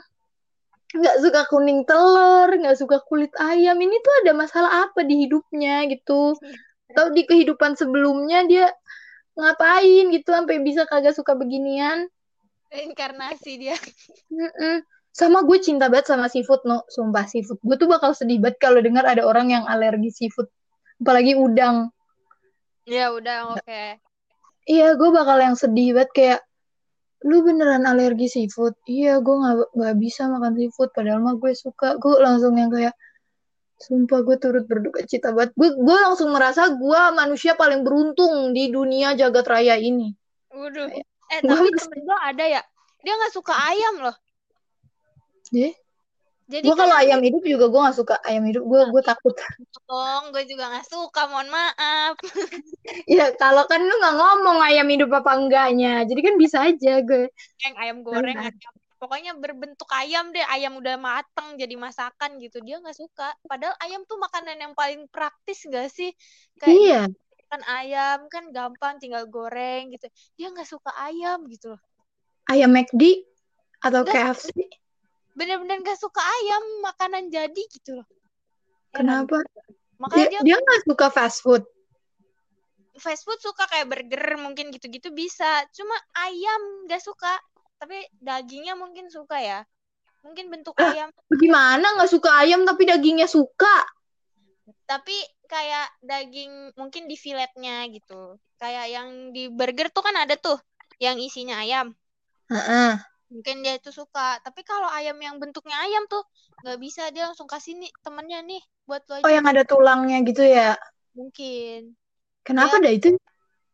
nggak 0.93 1.17
suka 1.25 1.49
kuning 1.49 1.89
telur 1.89 2.47
nggak 2.47 2.79
suka 2.79 3.03
kulit 3.11 3.35
ayam. 3.43 3.75
Ini 3.83 3.99
tuh 3.99 4.15
ada 4.23 4.33
masalah 4.39 4.73
apa 4.87 5.03
di 5.03 5.27
hidupnya 5.27 5.91
gitu? 5.91 6.39
Atau 6.87 7.11
di 7.11 7.27
kehidupan 7.27 7.75
sebelumnya 7.75 8.47
dia 8.47 8.71
ngapain 9.35 10.07
gitu? 10.15 10.29
Sampai 10.31 10.63
bisa 10.63 10.87
kagak 10.87 11.19
suka 11.19 11.35
beginian. 11.35 12.07
Reinkarnasi 12.71 13.53
dia. 13.59 13.77
Mm-mm. 14.31 14.87
Sama 15.13 15.45
gue 15.45 15.61
cinta 15.61 15.93
banget 15.93 16.09
sama 16.09 16.27
seafood 16.33 16.65
no. 16.65 16.89
Sumpah 16.89 17.29
seafood. 17.29 17.61
Gue 17.61 17.77
tuh 17.77 17.87
bakal 17.87 18.17
sedih 18.17 18.41
banget 18.41 18.57
kalau 18.59 18.81
dengar 18.81 19.05
ada 19.05 19.23
orang 19.29 19.53
yang 19.53 19.65
alergi 19.69 20.09
seafood. 20.09 20.49
Apalagi 21.05 21.37
udang. 21.37 21.93
Ya 22.89 23.13
udah 23.13 23.55
oke. 23.55 24.01
Iya 24.65 24.97
gue 24.97 25.11
bakal 25.13 25.39
yang 25.39 25.55
sedih 25.55 25.93
banget 25.93 26.11
kayak 26.17 26.41
lu 27.29 27.45
beneran 27.45 27.85
alergi 27.85 28.27
seafood? 28.27 28.73
Iya 28.89 29.21
gue 29.21 29.37
nggak 29.37 29.57
nggak 29.77 29.97
bisa 30.01 30.33
makan 30.33 30.57
seafood 30.57 30.91
padahal 30.97 31.21
mah 31.21 31.37
gue 31.37 31.53
suka. 31.53 32.01
Gue 32.01 32.17
langsung 32.17 32.57
yang 32.57 32.73
kayak 32.73 32.97
sumpah 33.77 34.25
gue 34.25 34.37
turut 34.41 34.65
berduka 34.65 35.05
cita 35.05 35.37
banget. 35.37 35.53
Gue 35.53 35.77
gue 35.77 35.97
langsung 36.09 36.33
merasa 36.33 36.73
gue 36.73 37.01
manusia 37.13 37.53
paling 37.53 37.85
beruntung 37.85 38.57
di 38.57 38.73
dunia 38.73 39.13
jagat 39.13 39.45
raya 39.45 39.77
ini. 39.77 40.09
Waduh. 40.57 40.89
Eh 40.89 41.41
tapi 41.45 41.69
temen 41.69 42.01
gue 42.01 42.19
ada 42.25 42.45
ya. 42.49 42.63
Dia 43.05 43.13
nggak 43.13 43.35
suka 43.37 43.53
ayam 43.53 44.09
loh. 44.09 44.17
Deh 45.55 45.73
Jadi 46.53 46.69
gue 46.69 46.75
kan 46.79 46.91
kalau 46.91 46.97
ayam 47.03 47.21
hidup 47.27 47.43
juga 47.53 47.67
gue 47.73 47.81
nggak 47.85 47.99
suka 48.01 48.15
ayam 48.29 48.45
hidup 48.49 48.63
gue 48.71 48.81
gue 48.93 49.03
takut 49.11 49.35
dong, 49.89 50.23
gue 50.35 50.43
juga 50.51 50.65
nggak 50.73 50.87
suka. 50.89 51.21
Mohon 51.31 51.49
maaf. 51.57 52.15
ya 53.17 53.25
kalau 53.41 53.63
kan 53.71 53.81
lu 53.89 53.95
nggak 54.01 54.17
ngomong 54.21 54.59
ayam 54.69 54.87
hidup 54.93 55.11
apa 55.19 55.31
enggaknya 55.39 56.03
jadi 56.09 56.21
kan 56.27 56.35
bisa 56.43 56.59
aja 56.69 56.93
gue 57.09 57.31
Yang 57.65 57.75
ayam 57.83 57.99
goreng, 58.07 58.39
ayam. 58.39 58.75
Pokoknya 59.03 59.33
berbentuk 59.35 59.91
ayam 59.91 60.31
deh. 60.35 60.47
Ayam 60.47 60.79
udah 60.79 60.95
mateng 61.07 61.59
jadi 61.59 61.75
masakan 61.75 62.39
gitu. 62.39 62.59
Dia 62.67 62.79
nggak 62.83 62.95
suka. 63.03 63.35
Padahal 63.51 63.75
ayam 63.83 64.07
tuh 64.07 64.19
makanan 64.25 64.57
yang 64.63 64.73
paling 64.79 65.11
praktis 65.11 65.59
gak 65.67 65.91
sih? 65.91 66.11
Kayak 66.61 66.79
iya 66.83 67.01
kan 67.53 67.61
ayam 67.69 68.19
kan 68.33 68.45
gampang 68.57 68.97
tinggal 69.03 69.25
goreng 69.29 69.93
gitu. 69.95 70.07
Dia 70.39 70.47
nggak 70.55 70.69
suka 70.73 70.91
ayam 71.07 71.39
gitu 71.53 71.67
loh. 71.77 71.81
ayam 72.53 72.71
McD 72.71 73.03
atau 73.87 74.03
KFC 74.07 74.49
bener-bener 75.33 75.81
gak 75.81 75.99
suka 76.01 76.21
ayam 76.21 76.63
makanan 76.85 77.33
jadi 77.33 77.63
gitu 77.73 78.01
loh. 78.01 78.07
Heran. 78.93 79.29
kenapa? 79.29 79.39
Makanya 80.01 80.29
dia 80.29 80.41
dia 80.41 80.41
dia 80.45 80.57
nggak 80.61 80.83
suka 80.85 81.07
fast 81.09 81.39
food? 81.41 81.63
Fast 83.01 83.25
food 83.25 83.41
suka 83.41 83.65
kayak 83.73 83.89
burger 83.89 84.37
mungkin 84.37 84.69
gitu-gitu 84.69 85.09
bisa. 85.17 85.65
Cuma 85.73 85.97
ayam 86.17 86.87
gak 86.87 87.01
suka. 87.01 87.41
Tapi 87.81 87.99
dagingnya 88.21 88.77
mungkin 88.79 89.09
suka 89.11 89.41
ya. 89.41 89.61
Mungkin 90.23 90.53
bentuk 90.53 90.77
Lah, 90.79 90.95
ayam. 90.95 91.09
gimana 91.35 91.83
nggak 91.99 92.13
suka 92.13 92.31
ayam 92.45 92.63
tapi 92.63 92.87
dagingnya 92.87 93.27
suka? 93.27 93.75
Tapi 94.87 95.17
kayak 95.49 95.89
daging 96.05 96.77
mungkin 96.79 97.09
di 97.11 97.17
filetnya 97.19 97.89
gitu. 97.91 98.39
Kayak 98.61 98.87
yang 98.95 99.09
di 99.35 99.51
burger 99.51 99.91
tuh 99.91 100.05
kan 100.07 100.15
ada 100.15 100.37
tuh 100.39 100.61
yang 101.03 101.19
isinya 101.19 101.59
ayam. 101.59 101.97
Heeh. 102.53 103.12
Mungkin 103.33 103.65
dia 103.65 103.81
itu 103.81 103.89
suka. 103.89 104.39
Tapi 104.45 104.61
kalau 104.63 104.87
ayam 104.93 105.17
yang 105.17 105.41
bentuknya 105.41 105.81
ayam 105.81 106.05
tuh 106.07 106.23
nggak 106.61 106.79
bisa. 106.79 107.09
Dia 107.11 107.33
langsung 107.33 107.49
kasih 107.49 107.81
nih 107.81 107.91
temennya 108.05 108.45
nih 108.45 108.63
buat 108.85 109.03
lo 109.09 109.25
oh 109.25 109.33
yang 109.33 109.49
ada 109.49 109.65
tulangnya 109.65 110.21
gitu 110.29 110.45
ya? 110.45 110.77
Mungkin. 111.17 111.97
Kenapa 112.45 112.77
dia 112.79 112.85
dah 112.85 112.93
itu? 112.93 113.09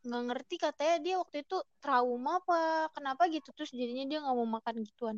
nggak 0.09 0.25
ngerti 0.31 0.57
katanya. 0.63 0.97
Dia 1.03 1.15
waktu 1.19 1.37
itu 1.43 1.59
trauma 1.83 2.39
apa 2.39 2.89
kenapa 2.95 3.27
gitu. 3.27 3.51
Terus 3.53 3.75
jadinya 3.75 4.07
dia 4.07 4.19
nggak 4.23 4.37
mau 4.39 4.49
makan 4.49 4.75
gituan. 4.87 5.17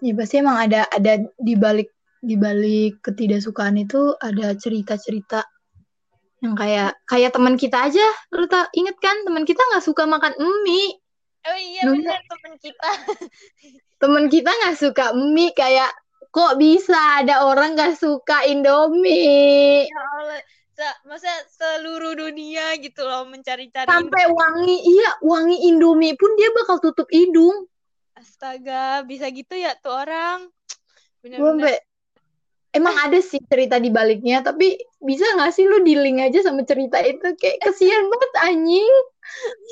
Ya 0.00 0.16
pasti 0.16 0.40
emang 0.40 0.56
ada 0.56 0.88
ada 0.88 1.20
di 1.36 1.54
balik 1.54 1.92
di 2.20 2.36
balik 2.36 3.04
ketidaksukaan 3.04 3.76
itu 3.80 4.16
ada 4.20 4.56
cerita-cerita 4.56 5.44
yang 6.40 6.56
kayak 6.56 6.96
kayak 7.04 7.36
teman 7.36 7.60
kita 7.60 7.88
aja. 7.88 8.06
Lu 8.32 8.48
tak 8.48 8.72
inget 8.72 8.96
kan? 8.96 9.16
Teman 9.28 9.44
kita 9.44 9.60
nggak 9.60 9.84
suka 9.84 10.08
makan 10.08 10.32
mie 10.64 10.99
oh 11.48 11.58
iya 11.58 11.82
dulu 11.88 12.04
benar 12.04 12.20
temen 12.26 12.52
kita. 12.60 12.90
Teman 14.00 14.24
kita 14.32 14.50
nggak 14.50 14.76
suka 14.80 15.12
mie 15.12 15.52
kayak 15.52 15.92
kok 16.32 16.56
bisa 16.56 17.20
ada 17.20 17.44
orang 17.44 17.76
nggak 17.76 17.96
suka 18.00 18.48
Indomie? 18.48 19.84
Ya 19.84 20.00
Allah 20.20 20.40
masa 21.04 21.28
seluruh 21.52 22.16
dunia 22.16 22.72
gitu 22.80 23.04
loh 23.04 23.28
mencari-cari 23.28 23.84
sampai 23.84 24.24
Indomie. 24.24 24.38
wangi 24.40 24.76
iya 24.80 25.10
wangi 25.20 25.56
Indomie 25.68 26.16
pun 26.16 26.32
dia 26.40 26.48
bakal 26.56 26.80
tutup 26.80 27.08
hidung. 27.12 27.68
Astaga 28.16 29.04
bisa 29.04 29.28
gitu 29.28 29.52
ya 29.56 29.76
tuh 29.76 29.92
orang. 29.92 30.48
Bener-bener. 31.20 31.84
Emang 32.70 32.94
ada 33.02 33.18
sih 33.18 33.42
cerita 33.50 33.82
di 33.82 33.90
baliknya 33.90 34.46
tapi 34.46 34.78
bisa 35.02 35.26
nggak 35.36 35.52
sih 35.52 35.66
lu 35.66 35.82
di 35.82 35.98
link 35.98 36.22
aja 36.22 36.46
sama 36.46 36.64
cerita 36.64 37.02
itu? 37.02 37.34
Kayak 37.36 37.58
kesian 37.66 38.08
banget 38.08 38.32
anjing 38.46 38.94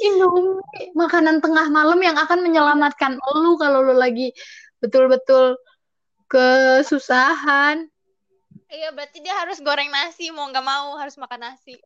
Indomie 0.05 0.63
makanan 0.95 1.43
tengah 1.43 1.67
malam 1.69 1.99
yang 1.99 2.17
akan 2.17 2.45
menyelamatkan 2.45 3.19
lu 3.19 3.59
kalau 3.59 3.83
lu 3.83 3.95
lagi 3.97 4.31
betul-betul 4.79 5.59
kesusahan. 6.31 7.89
Iya 8.69 8.93
berarti 8.93 9.25
dia 9.25 9.33
harus 9.33 9.59
goreng 9.65 9.89
nasi 9.89 10.29
mau 10.29 10.45
nggak 10.49 10.67
mau 10.67 10.95
harus 11.01 11.17
makan 11.17 11.51
nasi. 11.51 11.81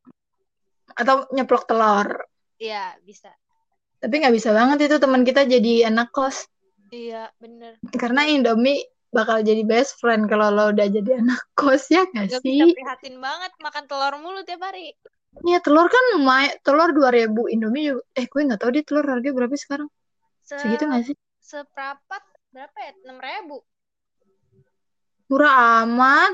Atau 0.93 1.25
nyeplok 1.31 1.65
telur. 1.65 2.27
Iya 2.59 2.99
bisa. 3.01 3.31
Tapi 4.03 4.19
nggak 4.19 4.35
bisa 4.35 4.51
banget 4.51 4.91
itu 4.91 4.95
teman 4.99 5.23
kita 5.23 5.47
jadi 5.47 5.87
anak 5.87 6.11
kos. 6.11 6.45
Iya 6.91 7.31
bener. 7.39 7.79
Karena 7.95 8.27
Indomie 8.27 8.83
bakal 9.13 9.45
jadi 9.45 9.61
best 9.63 10.01
friend 10.01 10.25
kalau 10.25 10.49
lo 10.49 10.73
udah 10.73 10.89
jadi 10.89 11.21
anak 11.21 11.41
kos 11.53 11.87
ya 11.93 12.01
nggak 12.09 12.33
gak 12.33 12.41
bisa 12.41 12.65
sih? 12.65 12.73
prihatin 12.73 13.15
banget 13.21 13.53
makan 13.61 13.85
telur 13.85 14.13
mulu 14.17 14.41
tiap 14.41 14.65
hari 14.65 14.97
Iya 15.41 15.57
telur 15.65 15.89
kan 15.89 16.03
lumayan 16.13 16.53
telur 16.61 16.93
2000 16.93 17.49
Indomie 17.49 17.89
juga 17.89 18.05
eh 18.13 18.29
gue 18.29 18.41
nggak 18.45 18.61
tahu 18.61 18.69
deh 18.77 18.85
telur 18.85 19.05
harga 19.09 19.29
berapa 19.33 19.55
sekarang. 19.57 19.89
Se 20.45 20.61
segitu 20.61 20.85
nggak 20.85 21.03
sih? 21.09 21.17
seprapat 21.43 22.23
berapa 22.53 22.77
ya? 22.79 22.91
enam 23.03 23.17
ribu. 23.19 23.57
Murah 25.27 25.83
amat. 25.83 26.33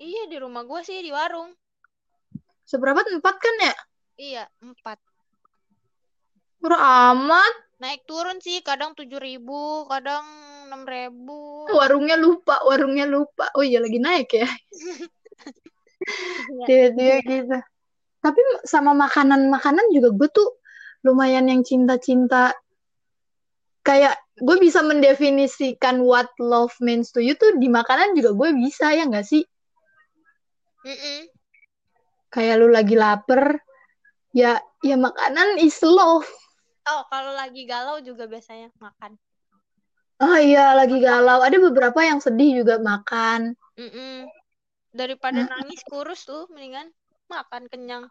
Iya 0.00 0.28
di 0.28 0.36
rumah 0.38 0.62
gue 0.64 0.80
sih 0.84 1.00
di 1.00 1.10
warung. 1.10 1.52
Seberapa? 2.64 3.02
Empat 3.02 3.36
kan 3.42 3.54
ya? 3.58 3.74
Iya 4.14 4.44
empat. 4.62 5.00
Murah 6.62 7.12
amat. 7.12 7.54
Naik 7.80 8.04
turun 8.04 8.38
sih 8.38 8.60
kadang 8.60 8.92
tujuh 8.94 9.18
ribu 9.18 9.88
kadang 9.88 10.22
enam 10.68 10.86
ribu. 10.86 11.66
Warungnya 11.72 12.14
lupa 12.20 12.62
warungnya 12.62 13.08
lupa. 13.08 13.50
Oh 13.56 13.64
iya 13.64 13.80
lagi 13.82 13.98
naik 13.98 14.30
ya. 14.30 14.46
tiba-tiba 16.66 17.16
gitu. 17.24 17.58
Tapi 18.20 18.40
sama 18.68 18.92
makanan-makanan 18.92 19.90
juga 19.96 20.12
gue 20.12 20.28
tuh 20.28 20.48
lumayan 21.04 21.48
yang 21.48 21.64
cinta-cinta. 21.64 22.52
Kayak 23.80 24.20
gue 24.36 24.56
bisa 24.60 24.84
mendefinisikan 24.84 26.04
what 26.04 26.28
love 26.36 26.76
means 26.84 27.12
to 27.16 27.24
you 27.24 27.32
tuh 27.32 27.56
di 27.56 27.72
makanan 27.72 28.12
juga 28.12 28.36
gue 28.36 28.50
bisa 28.60 28.92
ya 28.92 29.08
nggak 29.08 29.24
sih? 29.24 29.44
Mm-mm. 30.80 31.28
kayak 32.32 32.56
lu 32.56 32.72
lagi 32.72 32.96
lapar 32.96 33.60
ya 34.32 34.56
ya 34.80 34.96
makanan 34.96 35.60
is 35.60 35.76
love. 35.84 36.24
Oh 36.88 37.02
kalau 37.12 37.36
lagi 37.36 37.68
galau 37.68 38.00
juga 38.00 38.24
biasanya 38.24 38.72
makan. 38.80 39.20
Oh 40.20 40.36
iya 40.36 40.72
lagi 40.76 41.00
galau. 41.00 41.44
Ada 41.44 41.56
beberapa 41.60 42.00
yang 42.00 42.20
sedih 42.20 42.64
juga 42.64 42.80
makan. 42.80 43.56
Mm-mm. 43.76 44.28
Daripada 44.90 45.46
Hmm. 45.46 45.50
nangis 45.50 45.80
kurus 45.86 46.26
tuh 46.26 46.50
mendingan 46.50 46.90
makan 47.30 47.70
kenyang. 47.70 48.04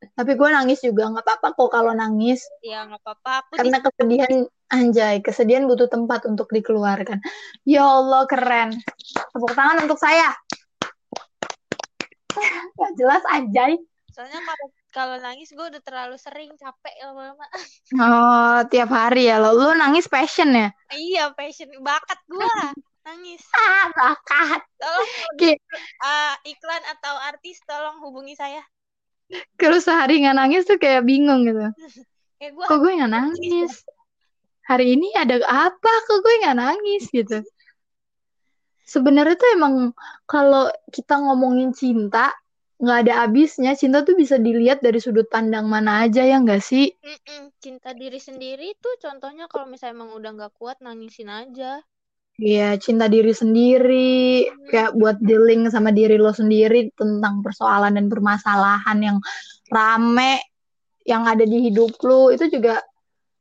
Tapi 0.00 0.32
gue 0.32 0.48
nangis 0.48 0.80
juga 0.80 1.12
nggak 1.12 1.24
apa-apa 1.28 1.48
kok 1.52 1.70
kalau 1.72 1.92
nangis. 1.92 2.40
Ya 2.64 2.88
nggak 2.88 3.04
apa-apa 3.04 3.30
aku 3.44 3.52
di 3.52 3.58
karena 3.60 3.78
kesedihan 3.84 4.32
anjay 4.72 5.16
kesedihan 5.20 5.68
butuh 5.68 5.92
tempat 5.92 6.24
untuk 6.24 6.48
dikeluarkan. 6.48 7.20
Ya 7.68 7.84
Allah 7.84 8.24
keren. 8.24 8.72
Tepuk 9.32 9.52
tangan 9.52 9.84
untuk 9.84 10.00
saya. 10.00 10.32
Gak 12.78 12.92
jelas 12.96 13.20
anjay. 13.28 13.76
Soalnya 14.14 14.40
kalau 14.40 14.66
kalau 14.90 15.16
nangis 15.22 15.52
gue 15.52 15.66
udah 15.66 15.82
terlalu 15.84 16.16
sering 16.16 16.50
capek 16.56 16.94
lama-lama. 17.04 17.46
Oh 18.00 18.58
tiap 18.72 18.90
hari 18.90 19.28
ya 19.28 19.36
lo 19.36 19.52
lo 19.52 19.76
nangis 19.76 20.08
passion 20.08 20.50
ya? 20.54 20.72
Iya 20.90 21.36
passion 21.36 21.68
bakat 21.84 22.18
gue 22.26 22.54
nangis. 23.04 23.42
Ah 23.56 23.88
bakat. 23.92 24.60
Tolong 24.76 25.08
uh, 26.06 26.34
iklan 26.46 26.82
atau 26.96 27.14
artis 27.26 27.60
tolong 27.64 28.00
hubungi 28.04 28.36
saya. 28.36 28.62
Kalau 29.56 29.78
sehari 29.78 30.22
nggak 30.26 30.36
nangis 30.36 30.66
tuh 30.66 30.76
kayak 30.76 31.06
bingung 31.06 31.46
gitu. 31.46 31.60
Kayak 32.40 32.56
gue 32.56 32.64
kok 32.72 32.78
gue 32.80 32.92
nggak 32.96 33.12
nangis 33.12 33.84
hari 34.64 34.94
ini 34.94 35.12
ada 35.12 35.42
apa? 35.44 35.92
Kok 36.08 36.18
gue 36.24 36.34
nggak 36.46 36.56
nangis 36.56 37.04
gitu? 37.12 37.44
Sebenarnya 38.86 39.36
tuh 39.36 39.50
emang 39.54 39.74
kalau 40.24 40.72
kita 40.88 41.20
ngomongin 41.20 41.76
cinta 41.76 42.32
nggak 42.80 42.98
ada 43.06 43.12
habisnya. 43.26 43.76
Cinta 43.76 44.06
tuh 44.08 44.16
bisa 44.16 44.40
dilihat 44.40 44.80
dari 44.80 45.02
sudut 45.02 45.28
pandang 45.28 45.68
mana 45.68 46.08
aja 46.08 46.24
ya 46.24 46.40
nggak 46.40 46.64
sih? 46.64 46.96
Cinta 47.60 47.92
diri 47.92 48.16
sendiri 48.16 48.72
tuh 48.80 48.96
contohnya 49.04 49.50
kalau 49.52 49.68
misalnya 49.68 50.00
emang 50.00 50.16
udah 50.16 50.30
nggak 50.32 50.52
kuat 50.56 50.80
nangisin 50.80 51.28
aja 51.28 51.84
Iya, 52.40 52.80
cinta 52.80 53.04
diri 53.04 53.36
sendiri, 53.36 54.48
kayak 54.72 54.96
buat 54.96 55.20
dealing 55.20 55.68
sama 55.68 55.92
diri 55.92 56.16
lo 56.16 56.32
sendiri 56.32 56.88
tentang 56.96 57.44
persoalan 57.44 58.00
dan 58.00 58.08
permasalahan 58.08 58.96
yang 58.96 59.18
rame 59.68 60.40
yang 61.04 61.28
ada 61.28 61.44
di 61.44 61.68
hidup 61.68 61.96
lo 62.04 62.32
itu 62.32 62.48
juga 62.48 62.80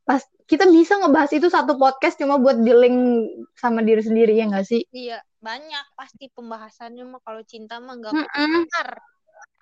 pas 0.03 0.23
kita 0.49 0.65
bisa 0.67 0.97
ngebahas 0.97 1.31
itu 1.37 1.47
satu 1.47 1.77
podcast 1.77 2.17
cuma 2.17 2.41
buat 2.41 2.59
dealing 2.65 3.29
sama 3.53 3.85
diri 3.85 4.01
sendiri 4.01 4.33
ya 4.33 4.49
nggak 4.49 4.65
sih? 4.65 4.81
iya 4.89 5.21
banyak 5.39 5.85
pasti 5.93 6.27
pembahasannya 6.33 7.05
mah 7.05 7.21
kalau 7.21 7.45
cinta 7.45 7.77
mah 7.77 7.95
nggak 7.99 8.13
Mm-mm. 8.15 8.65
kelar 8.67 8.89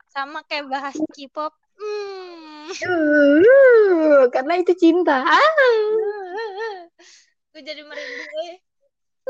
sama 0.10 0.42
kayak 0.48 0.72
bahas 0.72 0.96
K-pop 1.14 1.54
hmm. 1.78 2.48
Uh, 2.68 4.28
karena 4.28 4.60
itu 4.60 4.76
cinta. 4.76 5.24
Ah, 5.24 5.52
gue 7.56 7.62
jadi 7.64 7.80
merinding 7.80 8.28
eh. 8.52 8.60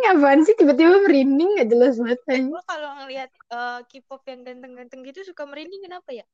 Ngapain 0.02 0.42
sih? 0.46 0.56
Tiba-tiba 0.56 1.02
merinding 1.04 1.50
nggak 1.58 1.70
jelas 1.70 1.94
banget 1.98 2.20
aja. 2.30 2.44
gue 2.50 2.64
kalau 2.66 2.90
ngelihat 3.04 3.30
eh, 3.34 3.80
K-pop 3.90 4.22
yang 4.30 4.42
ganteng-ganteng 4.46 5.02
gitu 5.06 5.20
suka 5.28 5.44
merinding 5.50 5.82
kenapa 5.86 6.10
ya? 6.14 6.26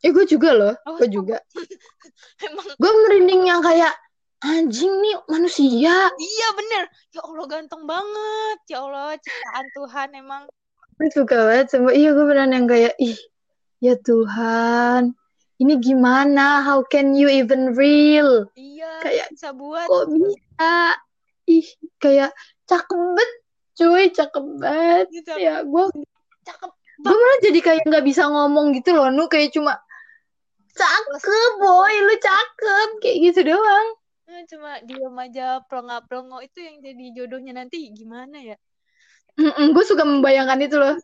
Eh 0.00 0.10
gue 0.16 0.24
juga 0.24 0.50
loh, 0.56 0.74
Oh, 0.88 0.96
gue 0.96 1.08
juga. 1.12 1.44
emang. 2.48 2.64
Gue 2.80 2.92
merinding 3.04 3.42
yang 3.52 3.60
kayak 3.60 3.92
anjing 4.40 4.88
nih 5.04 5.16
manusia. 5.28 5.94
iya 6.08 6.48
bener. 6.56 6.82
Ya 7.12 7.20
Allah 7.20 7.46
ganteng 7.46 7.84
banget. 7.84 8.58
Ya 8.72 8.78
Allah 8.80 9.12
ciptaan 9.20 9.66
Tuhan 9.76 10.08
emang. 10.16 10.42
Gue 10.96 11.08
suka 11.12 11.36
banget 11.48 11.68
sama 11.72 11.92
iya 11.92 12.12
gue 12.16 12.24
beneran 12.24 12.56
yang 12.56 12.66
kayak 12.68 12.96
ih 12.96 13.16
ya 13.80 13.96
Tuhan 14.00 15.12
ini 15.60 15.76
gimana? 15.76 16.64
How 16.64 16.80
can 16.88 17.12
you 17.12 17.28
even 17.28 17.76
real? 17.76 18.48
Iya 18.56 19.04
Kayak, 19.04 19.26
bisa 19.36 19.52
buat. 19.52 19.84
Kok 19.84 20.04
bisa? 20.08 20.72
Ih 21.44 21.68
kayak 22.00 22.32
cakep 22.70 22.94
banget 22.94 23.30
cuy 23.74 24.04
cakep 24.14 24.44
banget. 24.62 25.06
Gitu 25.10 25.32
ya 25.42 25.66
gue 25.66 25.84
cakep 26.46 26.70
gue 27.00 27.16
malah 27.16 27.38
jadi 27.42 27.60
kayak 27.64 27.82
nggak 27.90 28.04
bisa 28.06 28.30
ngomong 28.30 28.70
gitu 28.78 28.94
loh 28.94 29.10
nu. 29.10 29.26
Kayak 29.26 29.50
cuma 29.50 29.74
cakep 30.78 31.52
boy 31.58 31.94
lu 32.06 32.14
cakep. 32.14 32.88
Kayak 33.02 33.16
gitu 33.26 33.40
doang. 33.50 33.88
Cuma 34.46 34.78
diam 34.86 35.18
aja 35.18 35.58
pelongo-pelongo 35.66 36.38
itu 36.38 36.62
yang 36.62 36.78
jadi 36.78 37.04
jodohnya 37.18 37.58
nanti. 37.58 37.90
Gimana 37.90 38.38
ya? 38.38 38.54
Gue 39.74 39.84
suka 39.88 40.06
membayangkan 40.06 40.60
itu 40.62 40.76
loh. 40.78 40.94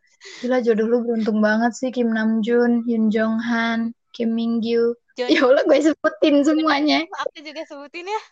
Gila 0.45 0.63
jodoh 0.63 0.87
lu 0.87 1.03
beruntung 1.03 1.43
banget 1.43 1.75
sih 1.75 1.91
Kim 1.91 2.15
Namjoon 2.15 2.87
Yoon 2.87 3.11
Jong 3.11 3.43
Han 3.43 3.97
Kim 4.15 4.37
Min 4.37 4.63
Gyu. 4.63 4.95
Jon- 5.17 5.33
ya 5.33 5.43
Allah 5.49 5.65
gue 5.65 5.81
sebutin 5.81 6.45
semuanya. 6.45 7.03
Aku 7.25 7.41
juga 7.41 7.65
sebutin 7.65 8.05
ya. 8.05 8.23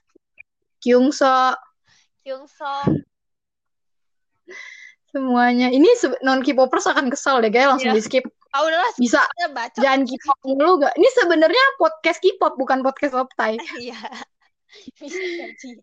Kyung 0.85 1.17
So 1.17 1.57
Kyung 2.21 2.45
Soo 2.45 3.01
semuanya. 5.15 5.71
Ini 5.71 5.87
non 6.27 6.43
K-popers 6.43 6.91
akan 6.91 7.07
kesal 7.07 7.39
deh 7.39 7.51
kayak 7.55 7.71
langsung 7.79 7.95
Iya. 7.95 7.99
di 7.99 8.05
skip 8.05 8.25
ah 8.55 8.63
udahlah 8.63 8.87
bisa 8.99 9.19
baca. 9.51 9.79
jangan 9.83 10.07
K-pop 10.07 10.39
mulu 10.47 10.79
gak 10.79 10.95
ini 10.95 11.09
sebenarnya 11.11 11.65
podcast 11.75 12.23
K-pop 12.23 12.55
bukan 12.55 12.83
podcast 12.87 13.15
Optai. 13.15 13.59
Iya. 13.83 13.99
Bisa 14.99 15.19
jadi 15.19 15.79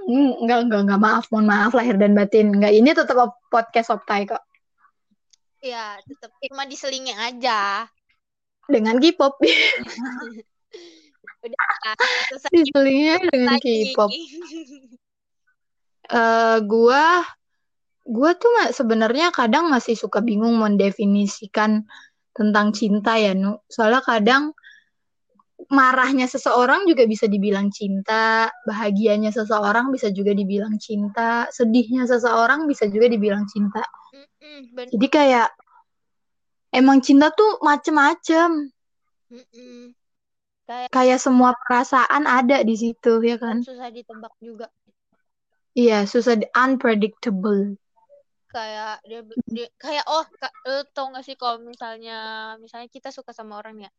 Hmm, 0.00 0.32
enggak 0.40 0.64
enggak 0.70 0.80
enggak. 0.86 1.00
Maaf 1.02 1.24
mohon 1.28 1.44
maaf 1.50 1.76
lahir 1.76 1.98
dan 2.00 2.16
batin. 2.16 2.56
Enggak 2.56 2.72
ini 2.72 2.88
tetap 2.94 3.36
podcast 3.52 3.92
Optai 3.92 4.24
kok. 4.24 4.40
Ya 5.60 6.00
tetap 6.00 6.32
cuma 6.40 6.64
diselingi 6.64 7.12
aja. 7.12 7.84
Dengan 8.64 8.96
K-pop. 8.96 9.36
Udah 11.40 12.46
diselingnya 12.52 13.16
dengan 13.28 13.56
K-pop. 13.60 14.08
Eh 16.10 16.58
gua 16.66 17.22
gua 18.10 18.34
tuh 18.34 18.50
sebenarnya 18.74 19.30
kadang 19.30 19.70
masih 19.70 19.94
suka 19.94 20.18
bingung 20.18 20.58
mendefinisikan 20.58 21.86
tentang 22.34 22.74
cinta 22.74 23.14
ya 23.14 23.32
Nu. 23.32 23.62
Soalnya 23.70 24.02
kadang 24.02 24.52
marahnya 25.70 26.26
seseorang 26.26 26.88
juga 26.90 27.06
bisa 27.06 27.30
dibilang 27.30 27.70
cinta, 27.70 28.50
bahagianya 28.66 29.30
seseorang 29.30 29.94
bisa 29.94 30.10
juga 30.10 30.34
dibilang 30.34 30.74
cinta, 30.82 31.46
sedihnya 31.54 32.10
seseorang 32.10 32.66
bisa 32.66 32.90
juga 32.90 33.06
dibilang 33.06 33.46
cinta. 33.46 33.84
Mm-mm, 34.10 34.74
bener. 34.74 34.90
Jadi 34.90 35.06
kayak 35.06 35.48
emang 36.74 36.98
cinta 36.98 37.30
tuh 37.30 37.62
macem-macem, 37.62 38.74
kayak 40.66 40.88
kayak 40.90 41.18
semua 41.22 41.54
perasaan 41.54 42.26
ada 42.26 42.66
di 42.66 42.74
situ 42.74 43.22
ya 43.22 43.38
kan? 43.38 43.62
susah 43.62 43.90
ditebak 43.94 44.34
juga 44.42 44.66
Iya, 45.70 46.02
susah 46.02 46.34
di- 46.34 46.50
unpredictable. 46.50 47.78
Kayak 48.50 48.98
dia, 49.06 49.20
dia 49.46 49.66
kayak 49.78 50.04
oh 50.10 50.26
ka, 50.36 50.48
lo 50.66 50.82
tau 50.90 51.06
gak 51.14 51.24
sih 51.24 51.38
kalau 51.38 51.62
misalnya 51.62 52.18
misalnya 52.58 52.88
kita 52.90 53.08
suka 53.14 53.30
sama 53.30 53.62
orang 53.62 53.86
ya 53.86 53.90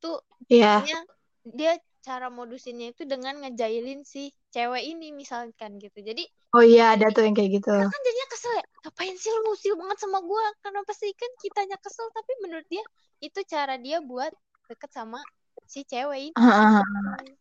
tuh 0.00 0.18
Iya. 0.48 0.82
dia 0.84 0.98
dia 1.44 1.72
cara 2.00 2.32
modusinnya 2.32 2.96
itu 2.96 3.04
dengan 3.04 3.36
ngejailin 3.44 4.00
si 4.08 4.32
cewek 4.54 4.84
ini 4.88 5.12
misalkan 5.12 5.76
gitu 5.76 6.00
jadi 6.00 6.24
Oh 6.56 6.64
iya, 6.64 6.96
ada 6.96 7.12
tuh 7.12 7.28
yang 7.28 7.36
kayak 7.36 7.60
gitu. 7.60 7.68
kan 7.68 8.00
jadinya 8.08 8.28
kesel 8.32 8.52
ya 8.56 8.64
ngapain 8.80 9.14
sih 9.20 9.28
lu 9.28 9.52
musil 9.52 9.76
banget 9.76 9.98
sama 10.00 10.18
gua 10.24 10.40
kenapa 10.64 10.96
sih 10.96 11.12
kan 11.12 11.28
kitanya 11.44 11.76
kesel 11.76 12.08
tapi 12.16 12.32
menurut 12.40 12.64
dia 12.72 12.80
itu 13.20 13.40
cara 13.44 13.76
dia 13.76 14.00
buat 14.00 14.32
deket 14.72 14.88
sama 14.88 15.20
si 15.68 15.84
cewek 15.84 16.32
ini 16.32 16.34
Heeh, 16.40 16.80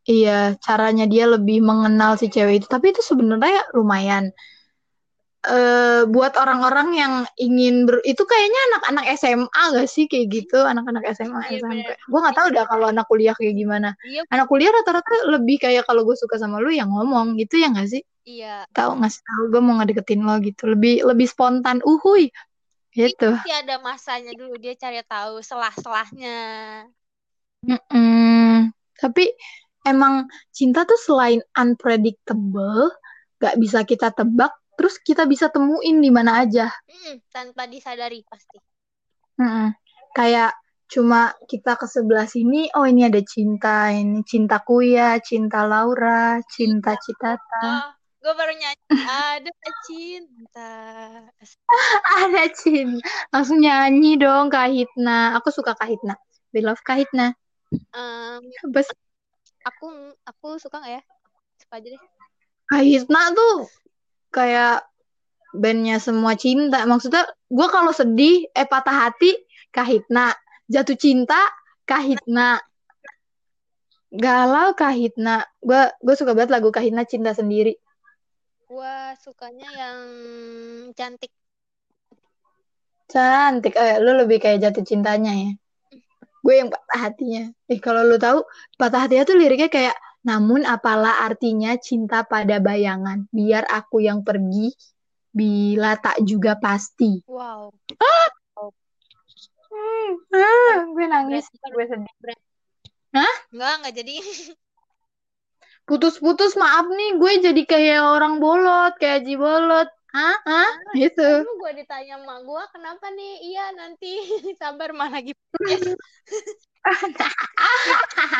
Iya, 0.07 0.55
caranya 0.59 1.03
dia 1.07 1.27
lebih 1.27 1.59
mengenal 1.63 2.15
si 2.19 2.27
cewek 2.31 2.63
itu. 2.63 2.67
Tapi 2.67 2.95
itu 2.95 3.03
sebenarnya 3.03 3.63
lumayan. 3.75 4.31
Eh 5.47 6.01
buat 6.11 6.35
orang-orang 6.35 6.89
yang 6.93 7.13
ingin 7.39 7.87
ber... 7.87 8.03
Itu 8.03 8.27
kayaknya 8.27 8.59
anak-anak 8.73 9.05
SMA 9.15 9.63
gak 9.79 9.87
sih 9.87 10.05
kayak 10.11 10.27
gitu? 10.27 10.59
Anak-anak 10.59 11.07
SMA, 11.15 11.39
Iya, 11.47 11.63
SMP. 11.63 11.89
Gue 11.95 12.19
gak 12.19 12.35
tahu 12.35 12.47
dah 12.51 12.65
kalau 12.67 12.91
anak 12.91 13.07
kuliah 13.07 13.31
kayak 13.31 13.55
gimana. 13.55 13.95
iya 14.03 14.27
Anak 14.27 14.51
kuliah 14.51 14.69
rata-rata 14.75 15.31
lebih 15.31 15.63
kayak 15.63 15.87
kalau 15.87 16.03
gue 16.03 16.19
suka 16.19 16.35
sama 16.35 16.59
lu 16.59 16.69
yang 16.75 16.91
ngomong 16.91 17.39
gitu 17.39 17.57
ya 17.63 17.71
gak 17.71 17.87
sih? 17.87 18.03
iya 18.27 18.67
Tahu 18.75 18.99
ngasih 18.99 19.23
tahu 19.23 19.43
gue 19.55 19.61
mau 19.63 19.79
ngedeketin 19.79 20.21
lo 20.27 20.35
gitu. 20.43 20.67
Lebih 20.67 21.07
lebih 21.07 21.27
spontan. 21.31 21.79
Uhuy. 21.87 22.29
Gitu. 22.97 23.29
dia 23.45 23.61
ada 23.61 23.77
masanya 23.77 24.33
dulu 24.33 24.57
dia 24.57 24.73
cari 24.73 24.97
tahu 25.05 25.37
selah-selahnya 25.45 26.33
Mm-mm. 27.61 28.73
Tapi 28.97 29.29
emang 29.85 30.25
cinta 30.49 30.83
tuh 30.83 30.97
selain 30.97 31.41
unpredictable, 31.53 32.89
gak 33.37 33.55
bisa 33.61 33.85
kita 33.85 34.09
tebak, 34.13 34.49
terus 34.77 35.01
kita 35.01 35.25
bisa 35.25 35.49
temuin 35.49 35.97
di 35.99 36.11
mana 36.13 36.45
aja. 36.45 36.69
Mm, 36.85 37.19
tanpa 37.33 37.65
disadari 37.65 38.21
pasti 38.29 38.61
Mm-mm. 39.41 39.73
Kayak 40.13 40.53
cuma 40.87 41.35
kita 41.45 41.75
ke 41.77 41.85
sebelah 41.85 42.25
sini, 42.25 42.71
oh 42.73 42.87
ini 42.87 43.05
ada 43.05 43.19
cinta, 43.21 43.91
ini 43.91 44.23
cintaku 44.23 44.81
ya, 44.85 45.19
cinta 45.19 45.67
Laura, 45.67 46.39
cinta 46.47 46.95
Citata, 46.97 47.65
oh 47.65 47.89
gue 48.23 48.33
baru 48.33 48.53
nyanyi 48.59 48.81
ada 49.07 49.51
cinta 49.87 50.71
ada 52.23 52.43
cinta. 52.51 53.03
Langsung 53.29 53.61
nyanyi 53.61 54.17
dong 54.17 54.49
Kak 54.49 54.67
Hitna. 54.73 55.37
Aku 55.37 55.53
suka 55.53 55.77
Kak 55.77 55.87
Hitna. 55.91 56.17
We 56.51 56.59
love 56.65 56.81
Kak 56.81 57.03
Hitna. 57.03 57.35
Em, 57.93 58.41
Apa 58.41 58.79
sih? 58.83 58.97
aku 59.67 59.91
aku 60.23 60.47
suka 60.63 60.79
nggak 60.79 60.93
ya 60.95 61.01
suka 61.59 61.73
aja 61.79 61.87
deh 61.91 62.01
Kak 62.71 62.83
Hitna 62.83 63.21
tuh 63.35 63.67
kayak 64.29 64.85
bandnya 65.55 65.97
semua 65.97 66.35
cinta. 66.35 66.83
Maksudnya 66.85 67.25
gue 67.47 67.67
kalau 67.71 67.91
sedih, 67.95 68.47
eh 68.51 68.67
patah 68.67 69.07
hati, 69.07 69.33
Kak 69.71 69.87
Hitna. 69.87 70.35
Jatuh 70.67 70.99
cinta, 70.99 71.39
Kak 71.87 72.03
Hitna. 72.03 72.59
Galau 74.11 74.75
Kak 74.75 74.95
Hitna. 74.95 75.43
Gue 75.59 75.91
gue 76.03 76.15
suka 76.15 76.35
banget 76.35 76.51
lagu 76.55 76.71
Kak 76.71 76.83
Hitna 76.83 77.03
Cinta 77.03 77.31
Sendiri. 77.35 77.75
Gua 78.67 79.15
sukanya 79.23 79.63
yang 79.71 79.99
cantik. 80.91 81.31
Cantik. 83.07 83.79
Eh, 83.79 83.95
lu 84.03 84.11
lebih 84.19 84.43
kayak 84.43 84.59
jatuh 84.59 84.83
cintanya 84.83 85.31
ya. 85.31 85.51
Gue 86.43 86.59
yang 86.59 86.67
patah 86.67 86.99
hatinya. 87.07 87.47
Eh, 87.71 87.79
kalau 87.79 88.03
lu 88.03 88.19
tahu, 88.19 88.43
patah 88.75 89.07
hatinya 89.07 89.23
tuh 89.23 89.39
liriknya 89.39 89.71
kayak, 89.71 89.95
namun 90.27 90.67
apalah 90.67 91.23
artinya 91.23 91.79
cinta 91.79 92.27
pada 92.27 92.59
bayangan. 92.59 93.31
Biar 93.31 93.63
aku 93.63 94.03
yang 94.03 94.27
pergi, 94.27 94.75
bila 95.31 95.95
tak 95.95 96.19
juga 96.27 96.59
pasti. 96.59 97.23
Wow. 97.23 97.71
Hmm, 99.67 100.11
ah, 100.35 100.75
gue 100.91 101.05
nangis, 101.07 101.47
Berat, 101.47 101.71
gue 101.71 101.85
sedih. 101.87 102.13
berat. 102.19 102.39
Hah? 103.15 103.35
Enggak, 103.55 103.73
enggak 103.79 103.93
jadi. 104.03 104.15
putus-putus 105.87 106.59
maaf 106.59 106.83
nih 106.91 107.15
gue 107.15 107.33
jadi 107.47 107.63
kayak 107.63 108.01
orang 108.03 108.43
bolot 108.43 108.91
kayak 108.99 109.23
Haji 109.23 109.35
bolot 109.39 109.87
hah 110.17 110.37
hah 110.41 110.71
gitu 110.97 111.45
Dulu 111.45 111.53
gue 111.61 111.71
ditanya 111.77 112.17
sama 112.17 112.41
gue 112.41 112.63
kenapa 112.73 113.05
nih? 113.13 113.33
Iya 113.45 113.65
nanti 113.77 114.11
sabar 114.61 114.89
mah 114.97 115.13
lagi 115.13 115.37
podcast. 115.37 115.93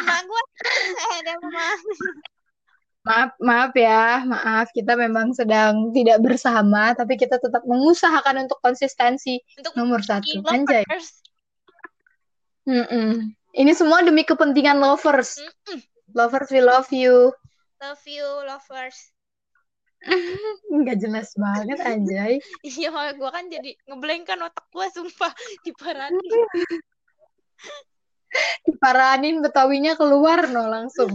Mak 0.10 0.22
gue 0.26 0.42
eh 0.98 1.12
ada 1.22 1.34
mama. 1.38 1.68
maaf 3.08 3.32
maaf 3.40 3.72
ya 3.72 4.20
maaf 4.26 4.68
kita 4.76 5.00
memang 5.00 5.32
sedang 5.32 5.96
tidak 5.96 6.20
bersama 6.20 6.92
tapi 6.92 7.16
kita 7.16 7.40
tetap 7.40 7.64
mengusahakan 7.64 8.44
untuk 8.44 8.60
konsistensi 8.60 9.40
Untuk 9.56 9.74
nomor 9.80 10.04
satu 10.04 10.44
anjay 10.44 10.84
lovers. 10.84 11.24
Mm-mm. 12.68 13.32
ini 13.56 13.72
semua 13.72 14.04
demi 14.04 14.28
kepentingan 14.28 14.84
lovers 14.84 15.40
Mm-mm. 15.40 15.80
lovers 16.12 16.52
we 16.52 16.60
love 16.60 16.90
you 16.92 17.32
Love 17.78 18.02
you 18.10 18.26
lovers. 18.44 19.14
nggak 20.82 20.98
jelas 21.00 21.30
banget 21.36 21.80
anjay 21.80 22.34
Iya, 22.64 23.14
gue 23.14 23.30
kan 23.30 23.46
jadi 23.48 23.72
ngeblank 23.88 24.24
kan 24.28 24.40
otak 24.42 24.66
gue 24.72 24.88
sumpah 24.92 25.32
diparahin. 25.66 26.18
diparanin 28.68 29.40
betawinya 29.42 29.96
keluar 29.96 30.46
no 30.52 30.68
langsung 30.68 31.10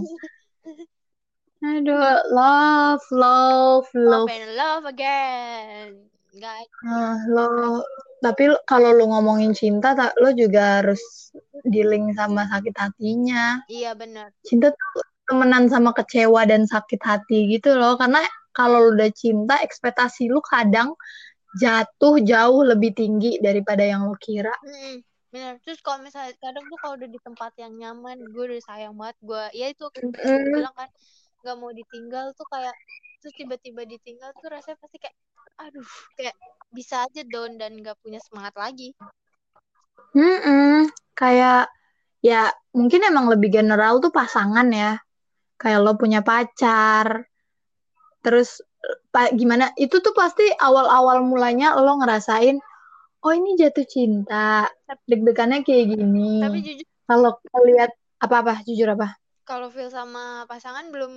aduh 1.63 2.03
love 2.35 3.05
love 3.15 3.87
Love 3.95 4.27
and 4.27 4.51
love 4.59 4.85
again. 4.89 6.11
Guys, 6.33 6.65
Ah, 6.83 7.15
lo 7.29 7.85
tapi 8.19 8.49
kalau 8.65 8.97
lo 8.97 9.05
ngomongin 9.05 9.53
cinta 9.53 9.93
tak 9.93 10.17
lo 10.17 10.33
juga 10.33 10.81
harus 10.81 10.99
dealing 11.63 12.11
sama 12.17 12.49
sakit 12.49 12.73
hatinya 12.75 13.61
iya 13.69 13.93
bener. 13.93 14.33
cinta 14.43 14.73
tuh 14.73 15.05
temenan 15.29 15.69
sama 15.69 15.93
kecewa 15.93 16.43
dan 16.49 16.65
sakit 16.65 16.99
hati 17.05 17.53
gitu 17.53 17.77
loh 17.77 18.01
karena 18.01 18.25
kalau 18.57 18.79
lo 18.89 18.89
udah 18.97 19.11
cinta 19.13 19.55
ekspektasi 19.67 20.29
lo 20.33 20.41
kadang 20.45 20.95
jatuh 21.61 22.17
jauh 22.25 22.63
lebih 22.65 22.97
tinggi 22.97 23.37
daripada 23.43 23.85
yang 23.85 24.09
lo 24.09 24.17
kira 24.17 24.53
Mm-mm, 24.65 24.95
bener. 25.33 25.55
Terus 25.65 25.79
kalau 25.87 25.99
misalnya 26.07 26.33
kadang 26.45 26.65
tuh 26.71 26.79
kalau 26.83 26.95
udah 26.99 27.11
di 27.11 27.21
tempat 27.27 27.53
yang 27.63 27.73
nyaman, 27.81 28.17
gue 28.33 28.45
udah 28.49 28.63
sayang 28.69 28.95
banget 29.01 29.17
gue. 29.29 29.45
Ya 29.61 29.67
itu 29.75 29.85
gue 29.91 30.03
Mm-mm. 30.03 30.55
bilang 30.55 30.75
kan, 30.79 30.89
nggak 31.43 31.57
mau 31.61 31.73
ditinggal 31.75 32.27
tuh 32.39 32.47
kayak 32.53 32.75
terus 33.21 33.35
tiba-tiba 33.39 33.83
ditinggal 33.87 34.31
tuh 34.41 34.49
rasanya 34.55 34.79
pasti 34.83 34.99
kayak 35.03 35.17
aduh 35.63 35.89
kayak 36.19 36.37
bisa 36.77 37.07
aja 37.07 37.23
down 37.33 37.53
dan 37.61 37.73
nggak 37.79 37.97
punya 38.03 38.19
semangat 38.27 38.55
lagi. 38.59 38.89
Mm-mm. 40.17 40.93
kayak 41.17 41.73
ya 42.23 42.53
mungkin 42.77 43.01
emang 43.11 43.27
lebih 43.33 43.49
general 43.57 43.99
tuh 44.05 44.13
pasangan 44.13 44.69
ya 44.73 44.93
kayak 45.61 45.81
lo 45.85 45.93
punya 46.03 46.21
pacar 46.23 47.07
terus 48.23 48.63
pa- 49.11 49.35
gimana? 49.35 49.71
Itu 49.77 50.01
tuh 50.01 50.15
pasti 50.15 50.47
awal-awal 50.59 51.23
mulanya 51.27 51.75
lo 51.79 51.99
ngerasain 52.01 52.57
oh 53.23 53.33
ini 53.33 53.55
jatuh 53.59 53.87
cinta. 53.87 54.67
Deg-degannya 55.07 55.63
kayak 55.63 55.85
gini. 55.95 56.43
Tapi 56.43 56.59
jujur 56.63 56.87
kalau 57.07 57.31
lihat 57.69 57.91
apa-apa 58.23 58.63
jujur 58.67 58.89
apa? 58.95 59.19
Kalau 59.43 59.69
feel 59.75 59.91
sama 59.91 60.47
pasangan 60.47 60.87
belum 60.95 61.13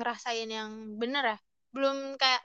ngerasain 0.00 0.48
yang 0.48 0.96
bener 0.96 1.36
ya. 1.36 1.38
Belum 1.76 2.16
kayak 2.16 2.42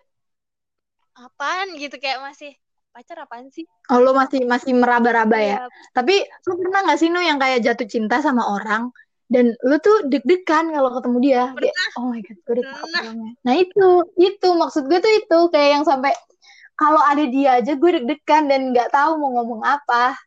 apaan? 1.16 1.76
gitu 1.80 1.96
kayak 2.00 2.20
masih 2.20 2.52
pacar 2.92 3.24
apaan 3.24 3.48
sih? 3.48 3.64
oh 3.92 4.00
lo 4.04 4.12
masih 4.12 4.44
masih 4.44 4.76
meraba-raba 4.76 5.40
ya? 5.40 5.58
Iya, 5.64 5.68
tapi 5.96 6.16
lo 6.48 6.54
pernah 6.60 6.80
nggak 6.84 7.00
sih 7.00 7.10
no 7.12 7.20
yang 7.24 7.40
kayak 7.40 7.64
jatuh 7.64 7.88
cinta 7.88 8.20
sama 8.20 8.44
orang 8.52 8.92
dan 9.32 9.56
lo 9.64 9.80
tuh 9.80 10.12
deg-degan 10.12 10.76
kalau 10.76 10.92
ketemu 11.00 11.18
dia. 11.24 11.44
Kayak, 11.56 11.76
oh 11.96 12.12
my 12.12 12.20
god 12.20 12.38
gue 12.44 12.54
udah 12.60 12.84
nah 13.48 13.56
itu 13.56 13.88
itu. 14.20 14.50
Maksud 14.52 14.92
gue 14.92 15.00
tuh 15.00 15.14
itu. 15.16 15.40
Kayak 15.56 15.70
yang 15.80 15.84
sampai 15.88 16.12
kalau 16.76 17.00
ada 17.00 17.24
dia 17.32 17.64
aja 17.64 17.72
gue 17.80 17.90
deg-degan 18.04 18.52
dan 18.52 18.76
nggak 18.76 18.92
tahu 18.92 19.16
mau 19.16 19.40
ngomong 19.40 19.64
apa. 19.64 20.20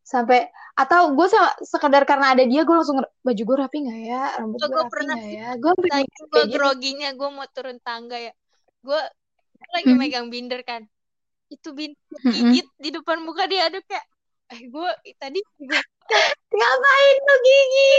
Sampai 0.00 0.48
atau 0.74 1.12
gue 1.12 1.28
se- 1.28 1.58
sekedar 1.68 2.02
karena 2.08 2.32
ada 2.32 2.42
dia 2.48 2.64
gue 2.64 2.74
langsung 2.74 2.98
baju 2.98 3.42
gue 3.44 3.56
rapi 3.60 3.78
nggak 3.84 4.00
ya? 4.08 4.22
Rambut 4.40 4.58
Gue 4.58 4.72
rapi 4.72 4.88
pernah 4.88 5.14
nggak 5.20 5.32
ya? 5.36 5.48
Gue 5.60 5.72
gue 5.76 6.02
gitu. 6.08 6.40
groginya 6.56 7.08
gue 7.12 7.28
mau 7.28 7.46
turun 7.52 7.76
tangga 7.84 8.16
ya. 8.16 8.32
Gue 8.80 9.00
lagi 9.68 9.92
Hmm. 9.92 10.00
megang 10.00 10.26
binder 10.32 10.64
kan. 10.64 10.88
Itu 11.52 11.76
binder 11.76 12.00
gigit 12.24 12.66
di 12.80 12.88
depan 12.88 13.20
muka 13.20 13.44
dia 13.44 13.68
aduh 13.68 13.84
kayak 13.84 14.04
eh 14.52 14.60
gue 14.68 14.90
tadi 15.16 15.40
gue 15.40 15.80
ngapain 16.54 17.16
lo 17.24 17.34
gigi 17.40 17.92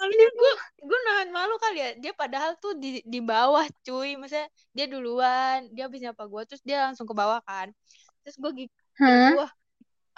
malunya 0.00 0.28
gue 0.32 0.52
gue 0.82 0.98
nahan 1.06 1.28
malu 1.30 1.54
kali 1.60 1.78
ya. 1.78 1.90
Dia 2.00 2.12
padahal 2.16 2.56
tuh 2.58 2.74
di 2.74 3.04
di 3.04 3.20
bawah 3.20 3.62
cuy. 3.84 4.16
Maksudnya 4.18 4.48
dia 4.72 4.86
duluan 4.88 5.68
dia 5.70 5.86
habis 5.86 6.00
nyapa 6.02 6.24
gue 6.26 6.42
terus 6.48 6.62
dia 6.64 6.88
langsung 6.88 7.06
ke 7.06 7.14
bawah 7.14 7.38
kan. 7.44 7.70
Terus 8.24 8.36
gue 8.40 8.50
gigit. 8.64 8.72
Hah? 8.98 9.30
gue 9.36 9.48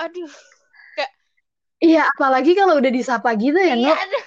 aduh. 0.01 0.33
Kayak 0.97 1.13
iya 1.83 2.03
apalagi 2.17 2.57
kalau 2.57 2.79
udah 2.79 2.93
disapa 2.93 3.35
gitu 3.37 3.59
ya 3.59 3.75
iya 3.77 3.95
no 4.09 4.21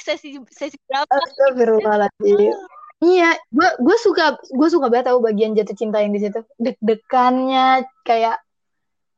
sesi 0.00 0.40
sesi 0.48 0.76
berapa? 0.88 1.12
Astagfirullahaladzim. 1.12 2.56
Iya, 3.00 3.32
gue 3.48 3.68
gue 3.80 3.96
suka 3.96 4.36
gue 4.36 4.68
suka 4.68 4.92
banget 4.92 5.12
tahu 5.12 5.24
bagian 5.24 5.56
jatuh 5.56 5.76
cinta 5.76 6.04
yang 6.04 6.12
di 6.12 6.20
situ. 6.20 6.40
Deg-degannya 6.60 7.88
kayak 8.04 8.36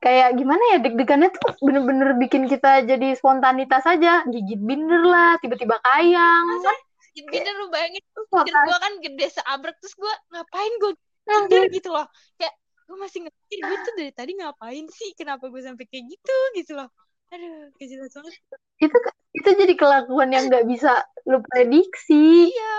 kayak 0.03 0.35
gimana 0.35 0.63
ya 0.75 0.79
deg-degannya 0.83 1.31
tuh 1.31 1.55
bener-bener 1.63 2.19
bikin 2.19 2.51
kita 2.51 2.83
jadi 2.83 3.15
spontanitas 3.15 3.87
aja. 3.87 4.27
Gigit 4.27 4.59
binder 4.59 5.07
lah, 5.07 5.39
tiba-tiba 5.39 5.79
kayang. 5.79 6.45
masa 6.51 6.75
gigit 7.15 7.27
binder 7.31 7.55
lu 7.55 7.67
bayangin 7.71 8.03
binder 8.03 8.55
gue 8.67 8.79
kan 8.83 8.93
gede 8.99 9.27
seabrek 9.31 9.77
terus 9.79 9.95
gue 9.95 10.15
ngapain 10.35 10.73
gue 10.83 10.93
binder 11.23 11.65
gitu 11.71 11.89
loh? 11.95 12.07
Kayak 12.35 12.55
gue 12.91 12.97
masih 12.99 13.19
ngerti 13.25 13.57
gue 13.63 13.77
tuh 13.87 13.95
dari 13.95 14.13
tadi 14.13 14.33
ngapain 14.35 14.85
sih? 14.91 15.15
Kenapa 15.15 15.47
gue 15.47 15.63
sampai 15.63 15.87
kayak 15.87 16.05
gitu? 16.11 16.37
Gitu 16.59 16.73
loh. 16.75 16.91
Aduh 17.33 17.71
banget. 17.79 18.35
Itu 18.83 18.99
itu 19.33 19.49
jadi 19.57 19.75
kelakuan 19.79 20.35
yang 20.35 20.51
nggak 20.51 20.67
bisa 20.67 21.01
lu 21.31 21.41
prediksi. 21.47 22.51
Iya 22.51 22.75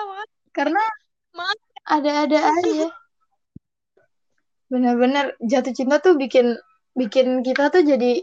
karena 0.54 0.84
maaf. 1.34 1.58
ada-ada 1.88 2.40
aja. 2.52 2.92
Bener-bener 4.72 5.38
jatuh 5.42 5.74
cinta 5.74 5.98
tuh 6.02 6.18
bikin 6.18 6.54
bikin 6.94 7.42
kita 7.42 7.74
tuh 7.74 7.84
jadi 7.86 8.22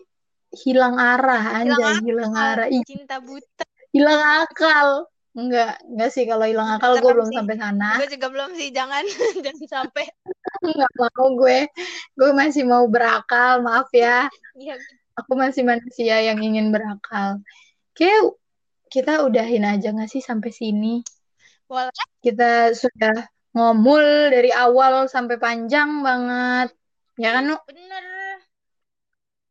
hilang 0.51 0.99
arah, 0.99 1.63
hilang 1.63 1.79
anjay, 1.79 1.95
hilang 2.03 2.35
arah. 2.35 2.67
Ih, 2.67 2.83
cinta 2.87 3.23
buta 3.23 3.67
hilang 3.95 4.47
akal. 4.47 5.07
Enggak, 5.31 5.79
enggak 5.87 6.11
sih 6.11 6.27
kalau 6.27 6.43
hilang 6.43 6.75
akal 6.75 6.99
gue 6.99 7.07
belum 7.07 7.31
sih. 7.31 7.39
sampai 7.39 7.55
sana. 7.55 7.91
gue 8.03 8.09
juga 8.19 8.29
belum 8.35 8.51
sih 8.59 8.69
jangan 8.75 9.05
jangan 9.47 9.67
sampai 9.67 10.05
Enggak 10.67 10.91
mau 10.99 11.27
gue. 11.39 11.59
Gue 12.19 12.31
masih 12.35 12.67
mau 12.67 12.85
berakal, 12.91 13.63
maaf 13.63 13.91
ya. 13.95 14.27
iya 14.59 14.75
Aku 15.23 15.39
masih 15.39 15.63
manusia 15.63 16.19
yang 16.19 16.43
ingin 16.43 16.75
berakal. 16.75 17.39
Oke, 17.95 18.11
kita 18.91 19.23
udahin 19.23 19.63
aja 19.63 19.95
nggak 19.95 20.11
sih 20.11 20.23
sampai 20.23 20.51
sini? 20.51 20.99
boleh 21.71 21.95
Kita 22.19 22.75
sudah 22.75 23.31
ngomul 23.55 24.35
dari 24.35 24.51
awal 24.51 25.07
sampai 25.07 25.39
panjang 25.39 26.03
banget. 26.03 26.75
Ya 27.21 27.39
kan, 27.39 27.55
Nu? 27.55 27.57
bener 27.71 28.03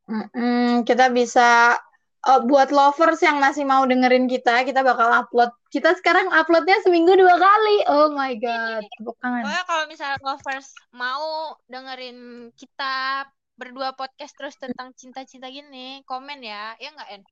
Mm-mm, 0.09 0.89
kita 0.89 1.13
bisa 1.13 1.77
eh, 2.25 2.41
buat 2.49 2.73
lovers 2.73 3.21
yang 3.21 3.37
masih 3.37 3.63
mau 3.63 3.85
dengerin 3.85 4.25
kita, 4.25 4.65
kita 4.65 4.81
bakal 4.81 5.13
upload. 5.13 5.53
Kita 5.69 5.93
sekarang 5.93 6.33
uploadnya 6.33 6.81
seminggu 6.81 7.13
dua 7.13 7.37
kali. 7.37 7.77
Oh 7.85 8.09
my 8.17 8.33
god, 8.41 8.81
tepuk 8.97 9.15
tangan. 9.21 9.45
pokoknya 9.45 9.63
kalau 9.69 9.83
misalnya 9.85 10.17
lovers 10.25 10.69
mau 10.89 11.53
dengerin 11.69 12.49
kita 12.57 13.29
berdua 13.59 13.91
podcast 13.93 14.33
terus 14.39 14.55
tentang 14.55 14.95
cinta-cinta 14.95 15.51
gini 15.51 15.99
komen 16.07 16.39
ya 16.39 16.79
ya 16.79 16.89
nggak 16.95 17.11
En 17.11 17.23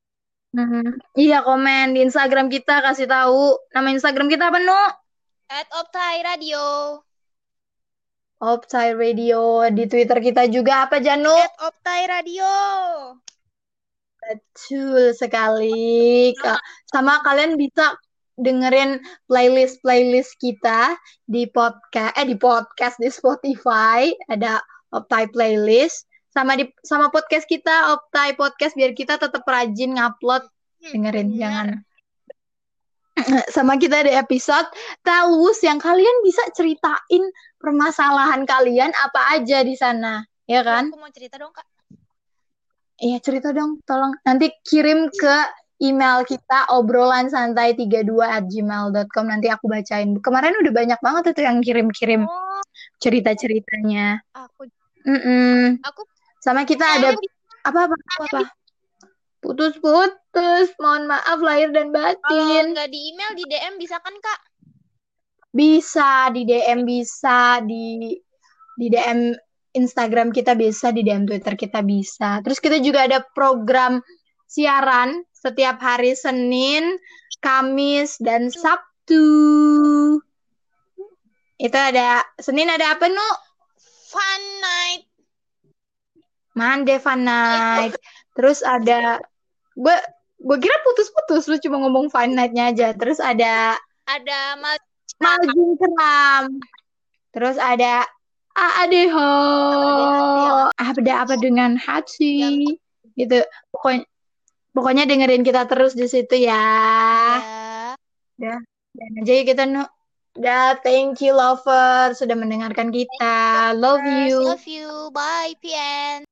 Mhm. 0.48 1.04
Iya 1.20 1.44
komen 1.44 1.92
di 1.92 2.08
Instagram 2.08 2.48
kita 2.48 2.80
kasih 2.80 3.08
tahu 3.08 3.60
nama 3.76 3.92
Instagram 3.92 4.32
kita 4.32 4.48
apa 4.48 4.60
Nu? 4.64 4.84
at 5.48 5.68
Optai 5.72 6.24
Radio 6.24 7.00
Opsai 8.42 8.94
Radio 8.94 9.66
di 9.74 9.90
Twitter 9.90 10.22
kita 10.22 10.46
juga 10.50 10.86
apa 10.86 11.02
Janu? 11.02 11.34
at 11.34 11.54
Optai 11.58 12.06
Radio 12.06 12.46
Betul 14.22 15.16
sekali. 15.16 16.36
Sama 16.92 17.24
kalian 17.24 17.56
bisa 17.56 17.96
dengerin 18.38 19.02
playlist-playlist 19.26 20.38
kita 20.38 20.94
di 21.26 21.50
podcast 21.50 22.14
eh 22.14 22.28
di 22.28 22.38
podcast 22.38 23.02
di 23.02 23.10
Spotify 23.10 24.14
ada 24.30 24.62
Optai 24.94 25.26
playlist 25.34 26.06
sama 26.30 26.54
di 26.54 26.70
sama 26.86 27.10
podcast 27.10 27.50
kita 27.50 27.98
Optai 27.98 28.38
podcast 28.38 28.78
biar 28.78 28.94
kita 28.94 29.18
tetap 29.18 29.42
rajin 29.48 29.98
ngupload 29.98 30.46
Hmm, 30.78 30.94
dengerin 30.94 31.34
bener. 31.34 31.38
jangan 31.42 31.68
sama 33.56 33.76
kita 33.82 34.06
ada 34.06 34.14
episode 34.22 34.68
Telus 35.02 35.60
yang 35.66 35.82
kalian 35.82 36.16
bisa 36.22 36.44
ceritain 36.54 37.24
permasalahan 37.58 38.46
kalian 38.46 38.94
apa 38.94 39.40
aja 39.40 39.66
di 39.66 39.74
sana 39.74 40.22
ya 40.46 40.62
kan 40.62 40.90
aku 40.94 41.00
mau 41.02 41.12
cerita 41.12 41.42
dong 41.42 41.52
kak 41.52 41.66
Iya 42.98 43.22
cerita 43.22 43.54
dong 43.54 43.78
tolong 43.86 44.18
nanti 44.26 44.50
kirim 44.66 45.14
ke 45.14 45.36
email 45.78 46.26
kita 46.26 46.66
obrolan 46.74 47.30
santai 47.30 47.78
32 47.78 48.10
at 48.26 48.50
gmail.com 48.50 49.26
nanti 49.30 49.54
aku 49.54 49.70
bacain. 49.70 50.18
Kemarin 50.18 50.58
udah 50.66 50.74
banyak 50.74 51.00
banget 51.06 51.38
tuh 51.38 51.46
yang 51.46 51.62
kirim-kirim 51.62 52.26
Oh, 52.26 52.62
cerita-ceritanya. 52.98 54.18
aku 54.34 54.66
Mm-mm. 55.06 55.78
aku 55.86 56.02
Sama 56.42 56.66
kita 56.66 56.86
ada 56.98 57.14
apa 57.62 57.80
apa 57.86 57.96
apa, 57.96 58.24
apa? 58.26 58.40
Putus-putus. 59.48 60.76
Mohon 60.76 61.16
maaf 61.16 61.40
lahir 61.40 61.72
dan 61.72 61.96
kalau 61.96 62.20
batin. 62.20 62.76
nggak 62.76 62.90
di 62.92 63.00
email 63.16 63.32
di 63.32 63.44
DM 63.48 63.80
bisa 63.80 63.96
kan 64.04 64.12
Kak? 64.20 64.40
Bisa 65.56 66.28
di 66.36 66.44
DM 66.44 66.84
bisa 66.84 67.64
di 67.64 68.12
di 68.76 68.88
DM 68.92 69.32
Instagram 69.72 70.36
kita 70.36 70.52
bisa 70.52 70.92
di 70.92 71.00
DM 71.00 71.24
Twitter 71.24 71.56
kita 71.56 71.80
bisa. 71.80 72.44
Terus 72.44 72.60
kita 72.60 72.84
juga 72.84 73.08
ada 73.08 73.24
program 73.24 74.04
siaran 74.52 75.24
setiap 75.32 75.80
hari 75.80 76.12
Senin, 76.12 77.00
Kamis 77.40 78.20
dan 78.20 78.52
Sabtu. 78.52 79.24
Itu 81.56 81.78
ada 81.80 82.20
Senin 82.36 82.68
ada 82.68 83.00
apa 83.00 83.08
nu? 83.08 83.30
Fun 84.12 84.44
night. 84.60 85.08
Monday 86.58 86.98
Fun 86.98 87.22
Night. 87.24 87.96
Terus 88.34 88.66
ada 88.66 89.22
gue 89.78 89.98
gue 90.38 90.58
kira 90.58 90.76
putus-putus 90.86 91.46
lu 91.50 91.58
cuma 91.62 91.78
ngomong 91.86 92.10
Fun 92.10 92.34
Night-nya 92.34 92.74
aja. 92.74 92.88
Terus 92.98 93.22
ada 93.22 93.78
Ada 94.10 94.58
mal 94.58 94.78
Maljing 95.18 95.74
Keram. 95.78 96.44
Terus 97.34 97.58
ada 97.58 98.06
AADH. 98.58 99.16
Ada 100.78 101.14
apa 101.26 101.36
dengan 101.38 101.78
hati? 101.78 102.78
Gitu. 103.18 103.42
Pokoknya 103.74 104.06
pokoknya 104.74 105.04
dengerin 105.10 105.42
kita 105.42 105.66
terus 105.66 105.98
di 105.98 106.06
situ 106.06 106.38
ya. 106.38 106.66
ya. 108.38 108.58
Dan 108.94 109.12
aja 109.22 109.34
kita 109.46 109.64
nu. 109.66 109.86
Dah, 110.38 110.78
thank 110.86 111.18
you 111.26 111.34
lover 111.34 112.14
sudah 112.14 112.38
mendengarkan 112.38 112.94
kita. 112.94 113.74
Love 113.74 114.06
you. 114.06 114.54
Love 114.54 114.70
you. 114.70 115.10
Bye, 115.10 115.58
PN. 115.58 116.27